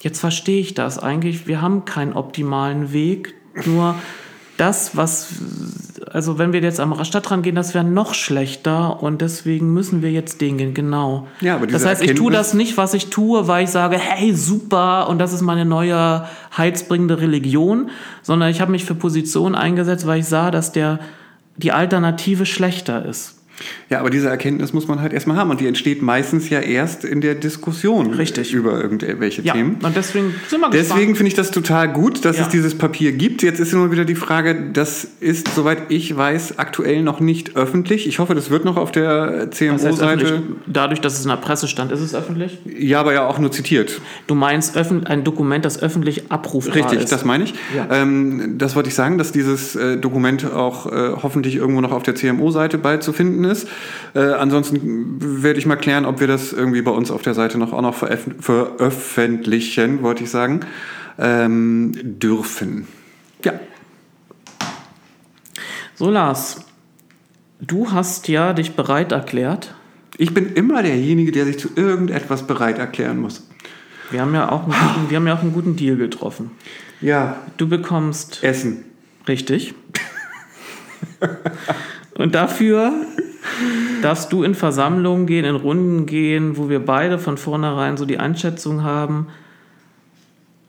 [0.00, 3.34] jetzt verstehe ich das eigentlich, wir haben keinen optimalen Weg,
[3.66, 3.94] nur
[4.56, 5.34] das, was,
[6.12, 10.10] also wenn wir jetzt am Stadtrand gehen, das wäre noch schlechter und deswegen müssen wir
[10.10, 11.26] jetzt den gehen, genau.
[11.40, 14.34] Ja, aber das heißt, ich tue das nicht, was ich tue, weil ich sage, hey,
[14.34, 17.90] super und das ist meine neue heizbringende Religion,
[18.22, 21.00] sondern ich habe mich für Positionen eingesetzt, weil ich sah, dass der,
[21.56, 23.37] die Alternative schlechter ist.
[23.90, 27.04] Ja, aber diese Erkenntnis muss man halt erstmal haben und die entsteht meistens ja erst
[27.04, 28.52] in der Diskussion Richtig.
[28.52, 29.78] über irgendwelche ja, Themen.
[29.82, 32.44] Und deswegen sind wir Deswegen finde ich das total gut, dass ja.
[32.44, 33.42] es dieses Papier gibt.
[33.42, 38.06] Jetzt ist immer wieder die Frage, das ist, soweit ich weiß, aktuell noch nicht öffentlich.
[38.06, 40.42] Ich hoffe, das wird noch auf der CMO-Seite.
[40.66, 42.58] Dadurch, dass es in der Presse stand, ist es öffentlich?
[42.66, 44.00] Ja, aber ja auch nur zitiert.
[44.26, 46.98] Du meinst ein Dokument, das öffentlich abrufbar Richtig, ist?
[46.98, 47.54] Richtig, das meine ich.
[47.74, 47.88] Ja.
[47.90, 52.02] Ähm, das wollte ich sagen, dass dieses äh, Dokument auch äh, hoffentlich irgendwo noch auf
[52.02, 53.47] der CMO-Seite bald zu finden ist.
[54.14, 57.58] Äh, ansonsten werde ich mal klären, ob wir das irgendwie bei uns auf der Seite
[57.58, 60.60] noch auch noch veröffentlichen, wollte ich sagen,
[61.18, 62.86] ähm, dürfen.
[63.44, 63.54] Ja.
[65.94, 66.64] So, Lars,
[67.60, 69.74] du hast ja dich bereit erklärt.
[70.16, 73.48] Ich bin immer derjenige, der sich zu irgendetwas bereit erklären muss.
[74.10, 76.52] Wir haben ja auch einen guten, wir haben ja auch einen guten Deal getroffen.
[77.00, 77.36] Ja.
[77.56, 78.84] Du bekommst Essen.
[79.26, 79.74] Richtig.
[82.18, 82.92] Und dafür
[84.02, 88.18] darfst du in Versammlungen gehen, in Runden gehen, wo wir beide von vornherein so die
[88.18, 89.28] Einschätzung haben,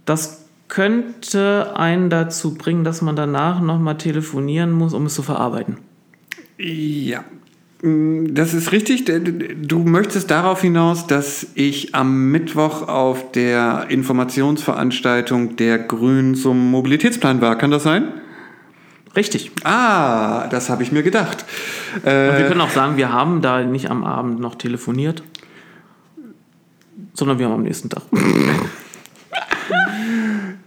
[0.06, 5.78] das könnte einen dazu bringen, dass man danach nochmal telefonieren muss, um es zu verarbeiten.
[6.58, 7.24] Ja,
[7.82, 9.06] das ist richtig.
[9.06, 17.41] Du möchtest darauf hinaus, dass ich am Mittwoch auf der Informationsveranstaltung der Grünen zum Mobilitätsplan
[17.41, 17.58] war.
[17.58, 18.10] Kann das sein?
[19.16, 19.51] Richtig.
[19.64, 21.45] Ah, das habe ich mir gedacht.
[21.95, 25.24] Und wir können auch sagen, wir haben da nicht am Abend noch telefoniert,
[27.14, 28.03] sondern wir haben am nächsten Tag.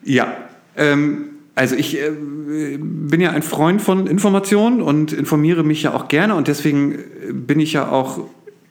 [0.04, 0.32] ja.
[0.76, 6.08] Ähm, also ich äh, bin ja ein Freund von Informationen und informiere mich ja auch
[6.08, 6.98] gerne und deswegen
[7.30, 8.20] bin ich ja auch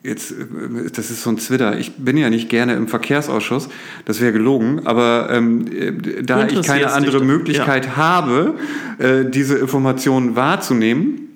[0.03, 1.77] jetzt, äh, das ist so ein Zwitter.
[1.77, 3.69] Ich bin ja nicht gerne im Verkehrsausschuss,
[4.05, 7.95] das wäre gelogen, aber ähm, äh, da ich keine andere dich, Möglichkeit ja.
[7.97, 8.55] habe,
[8.99, 11.29] äh, diese Informationen wahrzunehmen,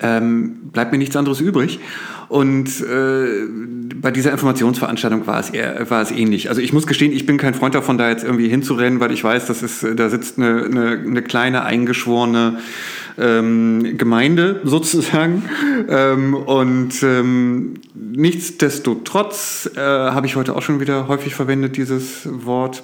[0.00, 1.80] ähm, bleibt mir nichts anderes übrig.
[2.28, 3.48] Und äh,
[3.96, 6.48] bei dieser Informationsveranstaltung war es, eher, war es ähnlich.
[6.48, 9.24] Also ich muss gestehen, ich bin kein Freund davon, da jetzt irgendwie hinzurennen, weil ich
[9.24, 12.58] weiß, das ist, da sitzt eine, eine, eine kleine eingeschworene
[13.18, 15.44] ähm, Gemeinde sozusagen.
[15.88, 22.82] Ähm, und ähm, nichtsdestotrotz äh, habe ich heute auch schon wieder häufig verwendet, dieses Wort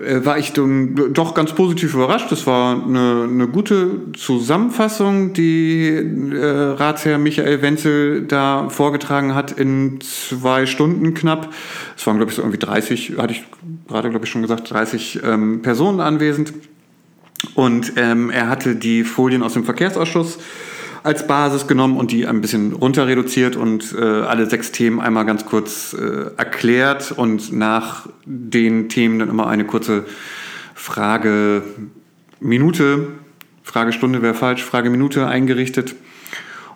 [0.00, 2.32] äh, war ich doch ganz positiv überrascht.
[2.32, 10.00] Das war eine, eine gute Zusammenfassung, die äh, Ratsherr Michael Wenzel da vorgetragen hat in
[10.00, 11.52] zwei Stunden knapp.
[11.96, 13.44] Es waren, glaube ich, so irgendwie 30, hatte ich
[13.88, 16.54] gerade, glaube ich, schon gesagt, 30 ähm, Personen anwesend.
[17.54, 20.38] Und ähm, er hatte die Folien aus dem Verkehrsausschuss
[21.02, 25.24] als Basis genommen und die ein bisschen runter reduziert und äh, alle sechs Themen einmal
[25.24, 30.04] ganz kurz äh, erklärt und nach den Themen dann immer eine kurze
[30.74, 31.62] Frage
[32.40, 33.08] Minute,
[33.62, 35.94] Fragestunde wäre falsch, Frageminute eingerichtet.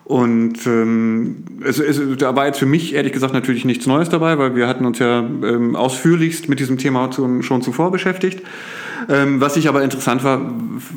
[0.05, 4.37] Und ähm, es, es, da war jetzt für mich ehrlich gesagt natürlich nichts Neues dabei,
[4.37, 8.43] weil wir hatten uns ja ähm, ausführlichst mit diesem Thema schon zuvor beschäftigt.
[9.09, 10.41] Ähm, was ich aber interessant war,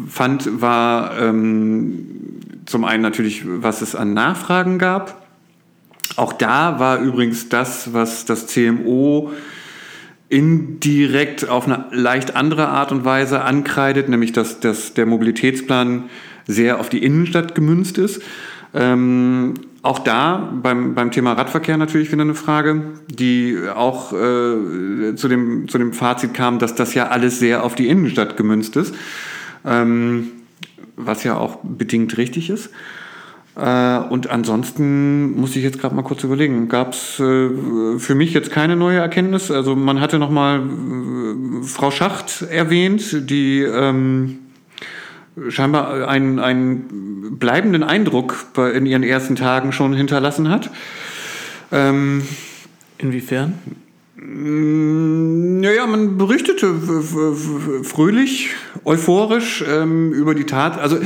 [0.08, 2.06] fand, war ähm,
[2.66, 5.26] zum einen natürlich, was es an Nachfragen gab.
[6.16, 9.32] Auch da war übrigens das, was das CMO
[10.28, 16.10] indirekt auf eine leicht andere Art und Weise ankreidet, nämlich dass, dass der Mobilitätsplan
[16.46, 18.22] sehr auf die Innenstadt gemünzt ist.
[18.74, 19.54] Ähm,
[19.88, 25.66] auch da beim, beim Thema Radverkehr natürlich wieder eine Frage, die auch äh, zu, dem,
[25.66, 28.94] zu dem Fazit kam, dass das ja alles sehr auf die Innenstadt gemünzt ist,
[29.64, 30.28] ähm,
[30.96, 32.70] was ja auch bedingt richtig ist.
[33.56, 37.48] Äh, und ansonsten muss ich jetzt gerade mal kurz überlegen, gab es äh,
[37.98, 39.50] für mich jetzt keine neue Erkenntnis.
[39.50, 44.40] Also man hatte noch mal äh, Frau Schacht erwähnt, die ähm,
[45.48, 50.70] scheinbar einen, einen bleibenden Eindruck in ihren ersten Tagen schon hinterlassen hat.
[51.72, 52.22] Ähm,
[52.98, 53.54] Inwiefern?
[54.16, 56.74] Naja, man berichtete
[57.84, 58.50] fröhlich,
[58.84, 60.78] euphorisch ähm, über die Tat.
[60.78, 60.98] Also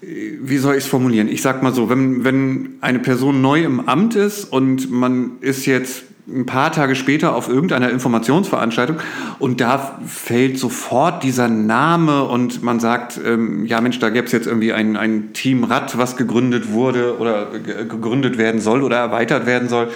[0.00, 1.28] wie soll ich es formulieren?
[1.28, 5.66] Ich sag mal so, wenn, wenn eine Person neu im Amt ist und man ist
[5.66, 8.98] jetzt ein paar Tage später auf irgendeiner Informationsveranstaltung
[9.38, 14.32] und da fällt sofort dieser Name und man sagt, ähm, ja Mensch, da gäbe es
[14.32, 19.46] jetzt irgendwie ein, ein Team Rad, was gegründet wurde oder gegründet werden soll oder erweitert
[19.46, 19.88] werden soll.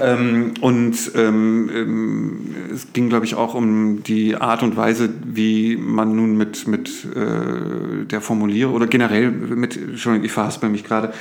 [0.00, 5.76] Ähm, und ähm, ähm, es ging, glaube ich, auch um die Art und Weise, wie
[5.76, 11.12] man nun mit, mit äh, der Formulierung oder generell mit, Entschuldigung, ich verhaspel mich gerade,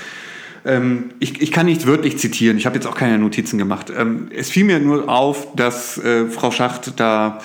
[0.70, 3.92] ähm, ich, ich, kann nicht wörtlich zitieren, ich habe jetzt auch keine Notizen gemacht.
[3.96, 7.40] Ähm, es fiel mir nur auf, dass äh, Frau Schacht da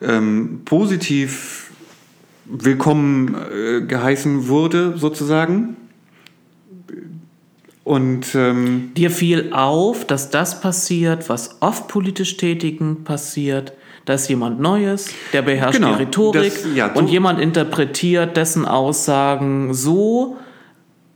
[0.00, 1.70] ähm, positiv
[2.46, 5.76] willkommen äh, geheißen wurde, sozusagen.
[7.84, 13.74] Und ähm, dir fiel auf, dass das passiert, was oft politisch Tätigen passiert.
[14.06, 18.36] Da ist jemand Neues, der beherrscht genau, die Rhetorik das, ja, so und jemand interpretiert
[18.36, 20.36] dessen Aussagen so,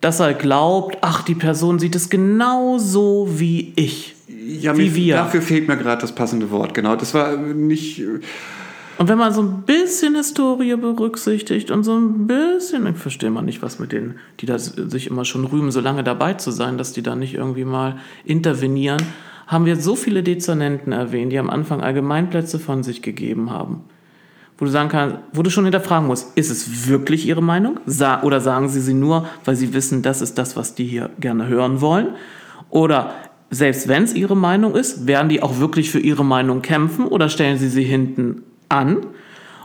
[0.01, 4.17] dass er glaubt, ach, die Person sieht es genauso wie ich.
[4.29, 5.17] Ja, wie wir.
[5.17, 6.97] Dafür fehlt mir gerade das passende Wort, genau.
[6.97, 8.03] Das war nicht.
[8.99, 13.43] Und wenn man so ein bisschen Historie berücksichtigt und so ein bisschen, ich verstehe mal
[13.43, 16.79] nicht, was mit denen, die da sich immer schon rühmen, so lange dabei zu sein,
[16.79, 19.03] dass die da nicht irgendwie mal intervenieren,
[19.47, 23.85] haben wir so viele Dezernenten erwähnt, die am Anfang Allgemeinplätze von sich gegeben haben
[24.61, 27.81] wo du sagen kannst, wo du schon hinterfragen musst, ist es wirklich ihre Meinung?
[28.23, 31.49] Oder sagen sie sie nur, weil sie wissen, das ist das, was die hier gerne
[31.49, 32.09] hören wollen?
[32.69, 33.15] Oder
[33.49, 37.31] selbst wenn es ihre Meinung ist, werden die auch wirklich für ihre Meinung kämpfen oder
[37.31, 38.99] stellen sie sie hinten an?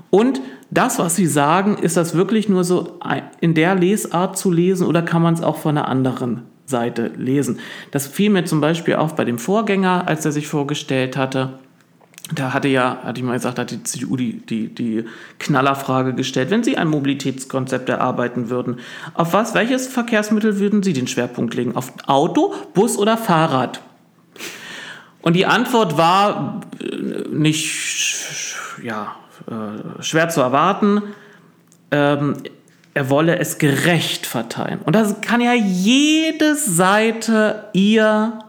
[0.10, 0.40] Und
[0.72, 2.98] das, was sie sagen, ist das wirklich nur so
[3.42, 7.60] in der Lesart zu lesen oder kann man es auch von einer anderen Seite lesen?
[7.92, 11.60] Das fiel mir zum Beispiel auf bei dem Vorgänger, als er sich vorgestellt hatte
[12.34, 15.06] da hatte ja, hatte ich mal gesagt, hat die CDU die, die, die
[15.38, 18.80] Knallerfrage gestellt, wenn Sie ein Mobilitätskonzept erarbeiten würden,
[19.14, 21.76] auf was, welches Verkehrsmittel würden Sie den Schwerpunkt legen?
[21.76, 23.82] Auf Auto, Bus oder Fahrrad?
[25.22, 29.16] Und die Antwort war äh, nicht ja,
[29.48, 31.04] äh, schwer zu erwarten.
[31.92, 32.38] Ähm,
[32.96, 34.80] er wolle es gerecht verteilen.
[34.84, 38.40] Und das kann ja jede Seite ihr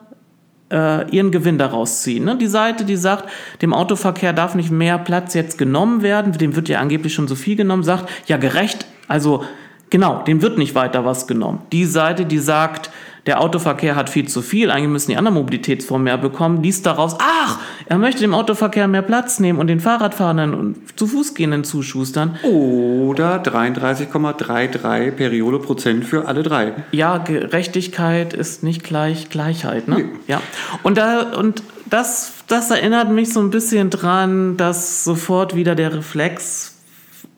[0.70, 2.24] äh, ihren Gewinn daraus ziehen.
[2.24, 2.36] Ne?
[2.36, 3.28] Die Seite, die sagt,
[3.62, 7.34] dem Autoverkehr darf nicht mehr Platz jetzt genommen werden, dem wird ja angeblich schon so
[7.34, 9.44] viel genommen, sagt, ja gerecht, also
[9.90, 11.62] genau, dem wird nicht weiter was genommen.
[11.72, 12.90] Die Seite, die sagt,
[13.26, 17.16] der Autoverkehr hat viel zu viel, eigentlich müssen die anderen Mobilitätsformen mehr bekommen, liest daraus,
[17.18, 22.38] ach, er möchte dem Autoverkehr mehr Platz nehmen und den Fahrradfahrenden und zu Fußgehenden zuschustern.
[22.44, 26.72] Oder 33,33 Periode Prozent für alle drei.
[26.92, 29.96] Ja, Gerechtigkeit ist nicht gleich Gleichheit, ne?
[29.96, 30.04] Nee.
[30.28, 30.40] Ja.
[30.84, 35.92] Und, da, und das, das erinnert mich so ein bisschen dran, dass sofort wieder der
[35.94, 36.76] Reflex,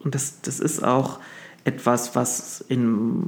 [0.03, 1.19] und das, das ist auch
[1.63, 3.25] etwas, was in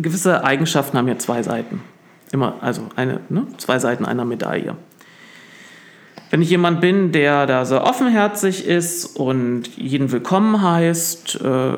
[0.00, 1.82] gewisse Eigenschaften haben ja zwei Seiten.
[2.32, 3.46] Immer, also eine, ne?
[3.58, 4.76] zwei Seiten einer Medaille.
[6.30, 11.76] Wenn ich jemand bin, der da so offenherzig ist und jeden willkommen heißt, äh,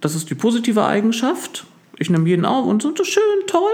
[0.00, 1.66] das ist die positive Eigenschaft.
[1.98, 3.72] Ich nehme jeden auf und so, schön, toll.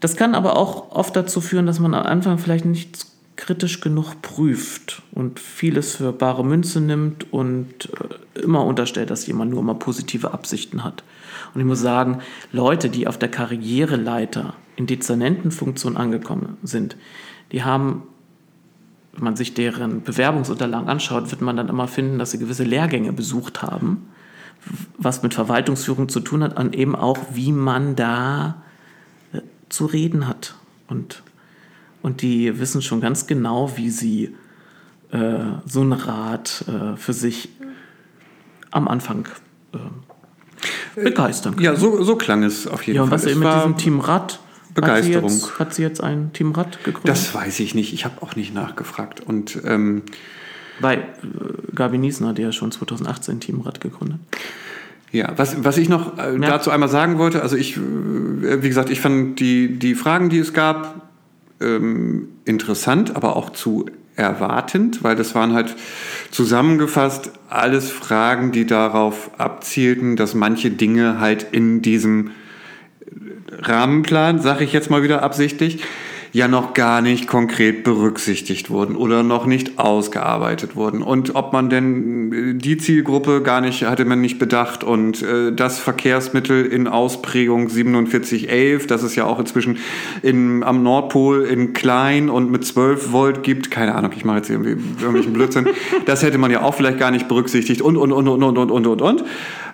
[0.00, 3.06] Das kann aber auch oft dazu führen, dass man am Anfang vielleicht nicht
[3.36, 7.88] kritisch genug prüft und vieles für bare Münze nimmt und
[8.36, 11.02] äh, immer unterstellt, dass jemand nur mal positive Absichten hat.
[11.54, 12.18] Und ich muss sagen,
[12.52, 16.96] Leute, die auf der Karriereleiter in Dezernentenfunktion angekommen sind,
[17.52, 18.04] die haben,
[19.12, 23.12] wenn man sich deren Bewerbungsunterlagen anschaut, wird man dann immer finden, dass sie gewisse Lehrgänge
[23.12, 24.08] besucht haben,
[24.96, 28.62] was mit Verwaltungsführung zu tun hat und eben auch, wie man da
[29.32, 30.54] äh, zu reden hat.
[30.86, 31.22] Und,
[32.02, 34.36] und die wissen schon ganz genau, wie sie
[35.10, 37.48] äh, so einen Rat äh, für sich
[38.70, 39.28] am Anfang
[39.72, 39.78] äh,
[41.04, 41.64] begeistern kann.
[41.64, 43.10] Ja, so, so klang es auf jeden ja, Fall.
[43.10, 44.40] Ja, was eben mit diesem Team Rad
[44.74, 45.24] Begeisterung.
[45.24, 47.08] Hat sie jetzt, hat sie jetzt ein Team Rad gegründet?
[47.08, 47.92] Das weiß ich nicht.
[47.92, 49.20] Ich habe auch nicht nachgefragt.
[49.20, 50.02] Und ähm,
[50.80, 54.20] Weil äh, Gabi Niesen hat ja schon 2018 Team Rad gegründet.
[55.12, 56.38] Ja, was, was ich noch äh, Ja.
[56.38, 60.38] dazu einmal sagen wollte, also ich, äh, wie gesagt, ich fand die, die Fragen, die
[60.38, 61.08] es gab,
[61.60, 63.86] ähm, interessant, aber auch zu
[64.20, 65.74] erwartend, weil das waren halt
[66.30, 72.30] zusammengefasst alles Fragen, die darauf abzielten, dass manche Dinge halt in diesem
[73.50, 75.82] Rahmenplan, sage ich jetzt mal wieder absichtlich,
[76.32, 81.02] ja noch gar nicht konkret berücksichtigt wurden oder noch nicht ausgearbeitet wurden.
[81.02, 85.52] Und ob man denn äh, die Zielgruppe gar nicht, hatte man nicht bedacht und äh,
[85.52, 89.78] das Verkehrsmittel in Ausprägung 4711, das es ja auch inzwischen
[90.22, 94.50] in, am Nordpol in klein und mit 12 Volt gibt, keine Ahnung, ich mache jetzt
[94.50, 95.68] irgendwie irgendwelchen Blödsinn,
[96.06, 98.86] das hätte man ja auch vielleicht gar nicht berücksichtigt und, und, und, und, und, und,
[98.86, 99.24] und, und.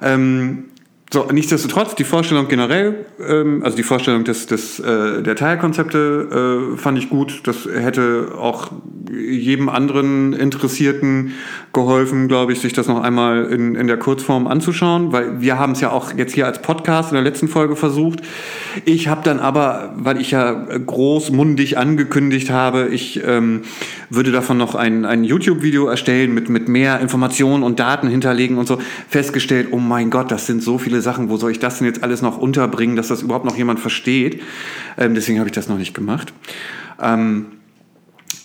[0.03, 0.65] Ähm,
[1.13, 6.77] so, nichtsdestotrotz, die Vorstellung generell, ähm, also die Vorstellung des, des, äh, der Teilkonzepte äh,
[6.77, 7.43] fand ich gut.
[7.45, 8.73] Das hätte auch
[9.13, 11.35] jedem anderen Interessierten
[11.73, 15.73] geholfen, glaube ich, sich das noch einmal in, in der Kurzform anzuschauen, weil wir haben
[15.73, 18.23] es ja auch jetzt hier als Podcast in der letzten Folge versucht.
[18.85, 23.63] Ich habe dann aber, weil ich ja großmundig angekündigt habe, ich ähm,
[24.11, 28.67] würde davon noch ein, ein YouTube-Video erstellen mit, mit mehr Informationen und Daten hinterlegen und
[28.67, 28.79] so,
[29.09, 32.03] festgestellt, oh mein Gott, das sind so viele Sachen, wo soll ich das denn jetzt
[32.03, 34.43] alles noch unterbringen, dass das überhaupt noch jemand versteht.
[34.99, 36.33] Ähm, deswegen habe ich das noch nicht gemacht.
[37.01, 37.47] Ähm,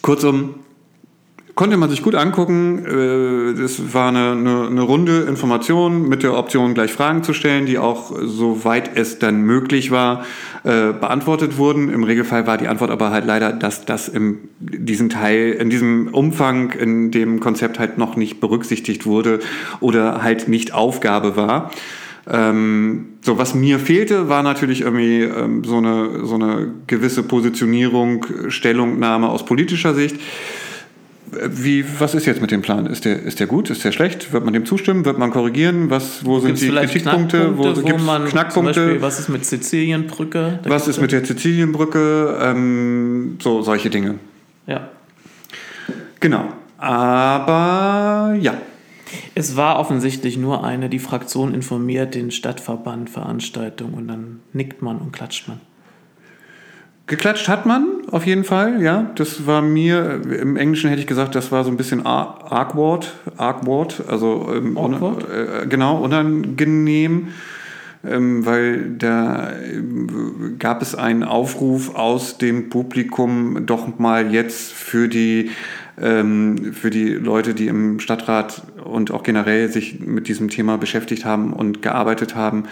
[0.02, 0.56] kurzum,
[1.56, 2.86] konnte man sich gut angucken.
[2.86, 7.66] Äh, Das war eine, eine, eine runde Information mit der Option, gleich Fragen zu stellen,
[7.66, 10.26] die auch, soweit es dann möglich war,
[10.64, 11.90] äh, beantwortet wurden.
[11.90, 16.08] Im Regelfall war die Antwort aber halt leider, dass das in diesem Teil, in diesem
[16.10, 19.40] Umfang, in dem Konzept halt noch nicht berücksichtigt wurde
[19.80, 21.72] oder halt nicht Aufgabe war.
[22.30, 28.26] Ähm, so, was mir fehlte, war natürlich irgendwie ähm, so, eine, so eine gewisse Positionierung,
[28.50, 30.18] Stellungnahme aus politischer Sicht.
[31.32, 32.86] Wie, was ist jetzt mit dem Plan?
[32.86, 33.70] Ist der, ist der gut?
[33.70, 34.34] Ist der schlecht?
[34.34, 35.06] Wird man dem zustimmen?
[35.06, 35.90] Wird man korrigieren?
[35.90, 37.58] Was, wo sind Gibt's die vielleicht Kritikpunkte?
[37.58, 38.82] Wo, wo, man zum Knackpunkte?
[38.82, 40.60] Beispiel, was ist mit Sizilienbrücke?
[40.62, 42.38] Da was ist mit der Sizilienbrücke?
[42.42, 44.16] Ähm, so, solche Dinge.
[44.68, 44.90] Ja.
[46.20, 46.50] Genau.
[46.78, 48.56] Aber ja.
[49.36, 54.98] Es war offensichtlich nur eine, die Fraktion informiert den Stadtverband Veranstaltung und dann nickt man
[54.98, 55.60] und klatscht man.
[57.12, 59.12] Geklatscht hat man auf jeden Fall, ja.
[59.16, 63.12] Das war mir, im Englischen hätte ich gesagt, das war so ein bisschen ar- awkward,
[63.36, 65.26] awkward, also ähm, Awkward?
[65.30, 67.28] Äh, genau, unangenehm,
[68.10, 75.10] ähm, weil da ähm, gab es einen Aufruf aus dem Publikum, doch mal jetzt für
[75.10, 75.52] die
[76.02, 81.26] ähm, für die Leute, die im Stadtrat und auch generell sich mit diesem Thema beschäftigt
[81.26, 82.64] haben und gearbeitet haben,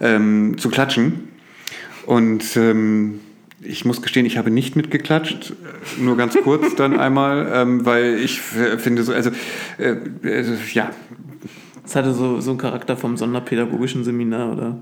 [0.00, 1.30] ähm, zu klatschen.
[2.06, 3.18] Und ähm,
[3.60, 8.18] ich muss gestehen, ich habe nicht mitgeklatscht, äh, nur ganz kurz dann einmal, ähm, weil
[8.18, 9.30] ich finde so, also,
[9.78, 10.90] äh, also ja,
[11.84, 14.78] Es hatte so, so einen Charakter vom sonderpädagogischen Seminar, oder?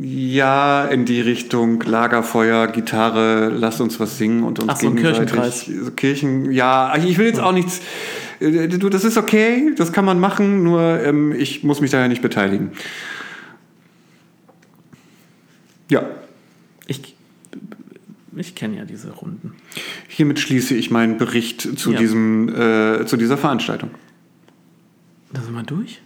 [0.00, 4.96] ja, in die Richtung Lagerfeuer, Gitarre, lasst uns was singen und uns Ach so, ein
[4.96, 5.66] Kirchenkreis.
[5.66, 7.80] So Kirchen, ja, ich will jetzt auch nichts,
[8.40, 12.00] äh, du, das ist okay, das kann man machen, nur ähm, ich muss mich da
[12.00, 12.72] ja nicht beteiligen.
[15.90, 16.04] Ja,
[16.86, 17.11] Ich,
[18.36, 19.54] ich kenne ja diese Runden.
[20.08, 21.98] hiermit schließe ich meinen Bericht zu, Ja.
[21.98, 23.90] diesem, äh, zu dieser Veranstaltung.
[25.32, 26.00] Da sind wir durch?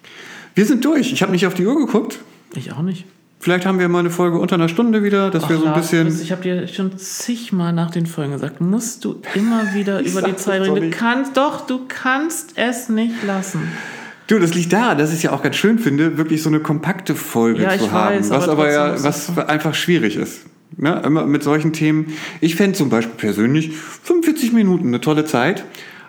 [0.54, 1.12] Wir sind durch.
[1.12, 2.18] Ich habe nicht auf die Uhr geguckt.
[2.54, 3.04] Ich auch nicht.
[3.38, 5.72] Vielleicht haben wir mal eine Folge unter einer Stunde wieder, dass wir Ach, so ein
[5.72, 6.22] Lars, bisschen.
[6.22, 10.36] Ich habe dir schon zigmal nach den Folgen gesagt, musst du immer wieder über die
[10.36, 10.90] Zeit reden.
[10.90, 13.60] Du kannst, doch, du kannst es nicht lassen.
[14.26, 16.58] Du, das liegt da, dass ich es ja auch ganz schön finde, wirklich so eine
[16.60, 18.16] kompakte Folge Ja, zu haben.
[18.16, 20.46] weiß, was aber aber ja, was einfach schwierig ist.
[20.76, 21.00] Ne?
[21.04, 22.12] Immer mit solchen Themen.
[22.40, 25.64] Ich fände zum Beispiel persönlich 45 Minuten eine tolle Zeit.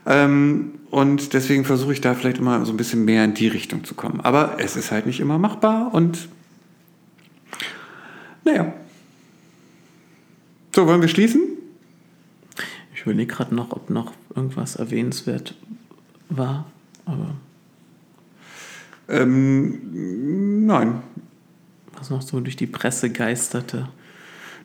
[0.05, 3.83] Ähm, und deswegen versuche ich da vielleicht immer so ein bisschen mehr in die Richtung
[3.83, 4.21] zu kommen.
[4.21, 6.29] Aber es ist halt nicht immer machbar und
[8.45, 8.73] naja.
[10.73, 11.41] So, wollen wir schließen?
[12.95, 15.55] Ich überlege gerade noch, ob noch irgendwas erwähnenswert
[16.29, 16.65] war.
[17.05, 17.35] Aber
[19.09, 21.01] Ähm, nein.
[21.97, 23.89] was noch so durch die Presse geisterte.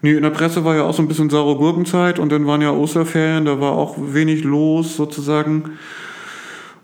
[0.03, 2.61] Nee, in der Presse war ja auch so ein bisschen saure Gurkenzeit und dann waren
[2.61, 5.79] ja Osterferien, da war auch wenig los sozusagen.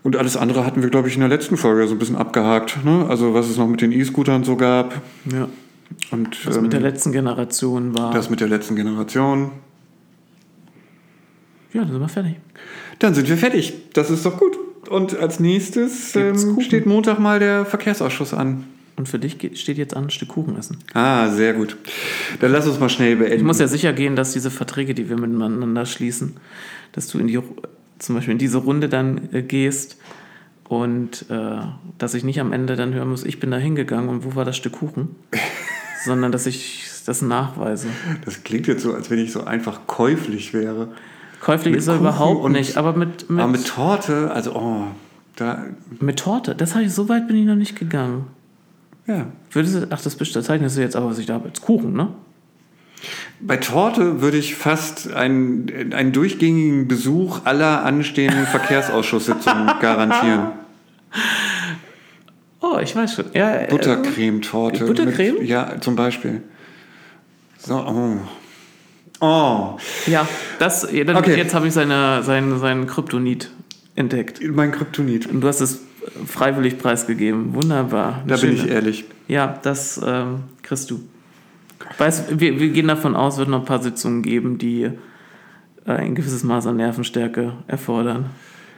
[0.03, 2.83] Und alles andere hatten wir, glaube ich, in der letzten Folge so ein bisschen abgehakt.
[2.85, 3.05] Ne?
[3.09, 5.01] Also was es noch mit den E-Scootern so gab.
[5.31, 5.49] Ja.
[6.11, 8.13] Und Was ähm, mit der letzten Generation war.
[8.13, 9.51] das mit der letzten Generation.
[11.73, 12.35] ja, dann sind wir fertig.
[12.99, 13.73] Dann sind wir fertig.
[13.93, 14.57] Das ist doch gut.
[14.89, 18.63] Und als nächstes ähm, steht Montag mal der Verkehrsausschuss an.
[18.99, 20.79] Und für dich steht jetzt an, ein Stück Kuchen essen.
[20.93, 21.77] Ah, sehr gut.
[22.41, 23.37] Dann lass uns mal schnell beenden.
[23.37, 26.35] Ich muss ja sicher gehen, dass diese Verträge, die wir miteinander schließen,
[26.91, 27.39] dass du in die,
[27.97, 29.95] zum Beispiel in diese Runde dann äh, gehst
[30.65, 31.59] und äh,
[31.97, 34.43] dass ich nicht am Ende dann hören muss, ich bin da hingegangen und wo war
[34.43, 35.15] das Stück Kuchen,
[36.03, 37.87] sondern dass ich das nachweise.
[38.25, 40.89] Das klingt jetzt so, als wenn ich so einfach käuflich wäre.
[41.39, 44.83] Käuflich Mit ist er Kuchen überhaupt nicht, aber mit, mit, Aber mit Torte, also, oh,
[45.37, 45.67] da,
[46.01, 48.25] mit Torte, das habe ich, so weit bin ich noch nicht gegangen.
[49.09, 49.25] Ja.
[49.51, 52.09] Würdest du, ach, das bezeichnest du jetzt aber, was ich da habe, als Kuchen, ne?
[53.41, 60.51] Bei Torte würde ich fast einen, einen durchgängigen Besuch aller anstehenden Verkehrsausschusssitzungen garantieren.
[62.61, 63.25] Oh, ich weiß schon.
[63.33, 64.85] Ja, äh, Buttercremetorte.
[64.85, 65.39] Buttercreme?
[65.39, 66.43] Mit, ja, zum Beispiel.
[67.57, 68.17] So, oh.
[69.21, 69.77] Oh,
[70.07, 70.27] Ja,
[70.59, 71.35] das, ja, Okay.
[71.35, 73.51] jetzt habe ich seine, seinen, seinen Kryptonit
[73.95, 74.39] entdeckt.
[74.43, 75.27] mein Kryptonit.
[75.27, 75.81] Und du hast es
[76.25, 77.53] freiwillig preisgegeben.
[77.53, 78.23] Wunderbar.
[78.27, 79.05] Da bin ich Schöne- ehrlich.
[79.27, 81.01] Ja, das ähm, kriegst du.
[81.97, 84.91] Weißt, wir, wir gehen davon aus, es wird noch ein paar Sitzungen geben, die äh,
[85.91, 88.25] ein gewisses Maß an Nervenstärke erfordern.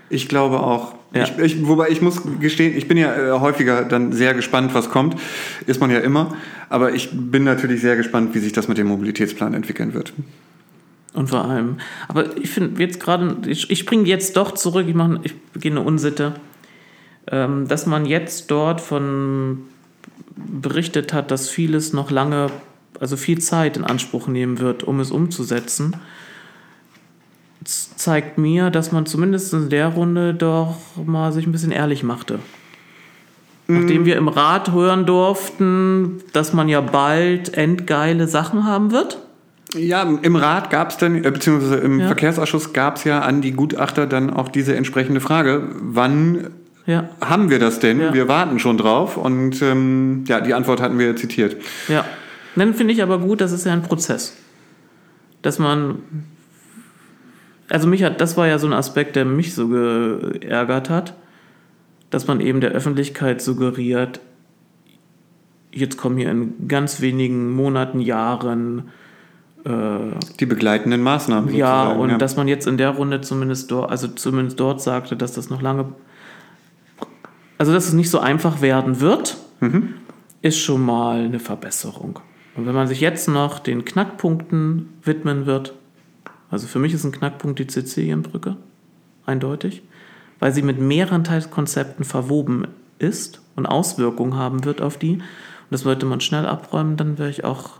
[0.09, 0.95] Ich glaube auch.
[1.13, 1.23] Ja.
[1.23, 4.89] Ich, ich, wobei ich muss gestehen, ich bin ja äh, häufiger dann sehr gespannt, was
[4.89, 5.15] kommt.
[5.65, 6.35] Ist man ja immer.
[6.69, 10.13] Aber ich bin natürlich sehr gespannt, wie sich das mit dem Mobilitätsplan entwickeln wird.
[11.13, 11.77] Und vor allem,
[12.07, 15.81] aber ich finde jetzt gerade, ich, ich springe jetzt doch zurück, ich, mache, ich beginne
[15.81, 16.35] eine Unsitte,
[17.25, 19.59] dass man jetzt dort von
[20.35, 22.47] berichtet hat, dass vieles noch lange,
[22.99, 25.95] also viel Zeit in Anspruch nehmen wird, um es umzusetzen.
[27.63, 32.39] Zeigt mir, dass man zumindest in der Runde doch mal sich ein bisschen ehrlich machte.
[33.67, 39.19] Nachdem wir im Rat hören durften, dass man ja bald endgeile Sachen haben wird.
[39.75, 42.07] Ja, im Rat gab es dann, äh, beziehungsweise im Ja.
[42.07, 46.49] Verkehrsausschuss gab es ja an die Gutachter dann auch diese entsprechende Frage, wann
[46.85, 47.99] Ja, haben wir das denn?
[47.99, 48.13] Ja.
[48.13, 49.17] Wir warten schon drauf.
[49.17, 51.57] Und ähm, ja, die Antwort hatten wir zitiert.
[51.87, 52.05] Ja.
[52.55, 54.35] Dann finde ich aber gut, das ist ja ein Prozess.
[55.41, 55.99] Dass man.
[57.69, 61.13] Also mich hat, das war ja so ein Aspekt, der mich so geärgert hat,
[62.09, 64.19] dass man eben der Öffentlichkeit suggeriert,
[65.71, 68.89] jetzt kommen hier in ganz wenigen Monaten, Jahren,
[69.63, 69.69] äh,
[70.39, 71.53] Die begleitenden Maßnahmen.
[71.55, 75.31] ja, und dass man jetzt in der Runde zumindest dort, also zumindest dort sagte, dass
[75.31, 75.93] das noch lange,
[77.61, 79.37] also dass es nicht so einfach werden wird,
[80.41, 82.17] ist schon mal eine Verbesserung.
[82.55, 85.75] Und wenn man sich jetzt noch den Knackpunkten widmen wird,
[86.49, 88.57] also für mich ist ein Knackpunkt die Sizilienbrücke,
[89.27, 89.83] eindeutig,
[90.39, 92.65] weil sie mit mehreren Teilkonzepten verwoben
[92.97, 95.17] ist und Auswirkungen haben wird auf die.
[95.17, 95.21] Und
[95.69, 97.73] das sollte man schnell abräumen, dann wäre ich auch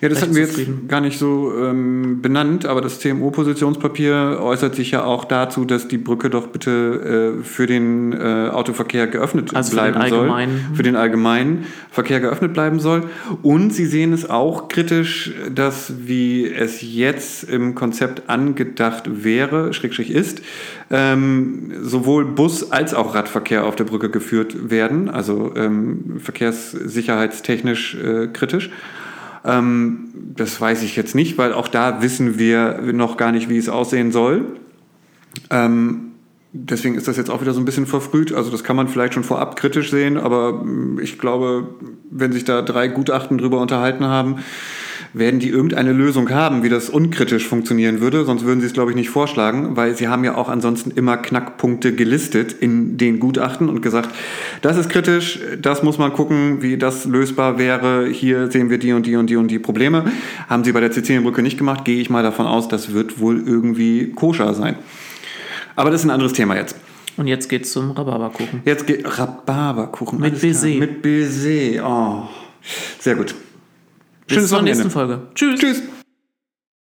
[0.00, 0.58] Ja, das hatten wir jetzt
[0.88, 5.98] gar nicht so ähm, benannt, aber das CMO-Positionspapier äußert sich ja auch dazu, dass die
[5.98, 10.18] Brücke doch bitte äh, für den äh, Autoverkehr geöffnet Also für bleiben soll.
[10.20, 10.66] allgemeinen.
[10.74, 13.04] Für den allgemeinen Verkehr geöffnet bleiben soll.
[13.42, 20.10] Und sie sehen es auch kritisch, dass wie es jetzt im Konzept angedacht wäre, Schrägstrich
[20.10, 20.42] ist,
[20.90, 28.28] ähm, sowohl Bus- als auch Radverkehr auf der Brücke geführt werden, also ähm, verkehrssicherheitstechnisch äh,
[28.28, 28.70] kritisch.
[29.46, 33.56] Ähm, das weiß ich jetzt nicht, weil auch da wissen wir noch gar nicht, wie
[33.56, 34.44] es aussehen soll.
[35.50, 36.12] Ähm,
[36.52, 38.32] deswegen ist das jetzt auch wieder so ein bisschen verfrüht.
[38.32, 41.68] Also das kann man vielleicht schon vorab kritisch sehen, aber mm, ich glaube,
[42.10, 44.36] wenn sich da drei Gutachten drüber unterhalten haben,
[45.12, 48.24] werden die irgendeine Lösung haben, wie das unkritisch funktionieren würde.
[48.24, 51.16] Sonst würden sie es, glaube ich, nicht vorschlagen, weil sie haben ja auch ansonsten immer
[51.16, 54.10] Knackpunkte gelistet in den Gutachten und gesagt,
[54.62, 58.08] das ist kritisch, das muss man gucken, wie das lösbar wäre.
[58.08, 60.04] Hier sehen wir die und die und die und die Probleme.
[60.48, 63.42] Haben sie bei der Sizilienbrücke nicht gemacht, gehe ich mal davon aus, das wird wohl
[63.46, 64.76] irgendwie koscher sein.
[65.76, 66.76] Aber das ist ein anderes Thema jetzt.
[67.16, 68.62] Und jetzt geht's zum Rhabarberkuchen.
[68.64, 70.20] Jetzt geht Rhabarberkuchen.
[70.20, 70.40] Mit.
[70.40, 70.68] Baiser.
[70.68, 71.82] Mit Baiser.
[71.82, 72.28] Oh.
[72.98, 73.34] Sehr gut.
[74.26, 74.82] Bis Schönes zur Wochenende.
[74.82, 75.20] nächsten Folge.
[75.34, 75.60] Tschüss.
[75.60, 75.82] Tschüss.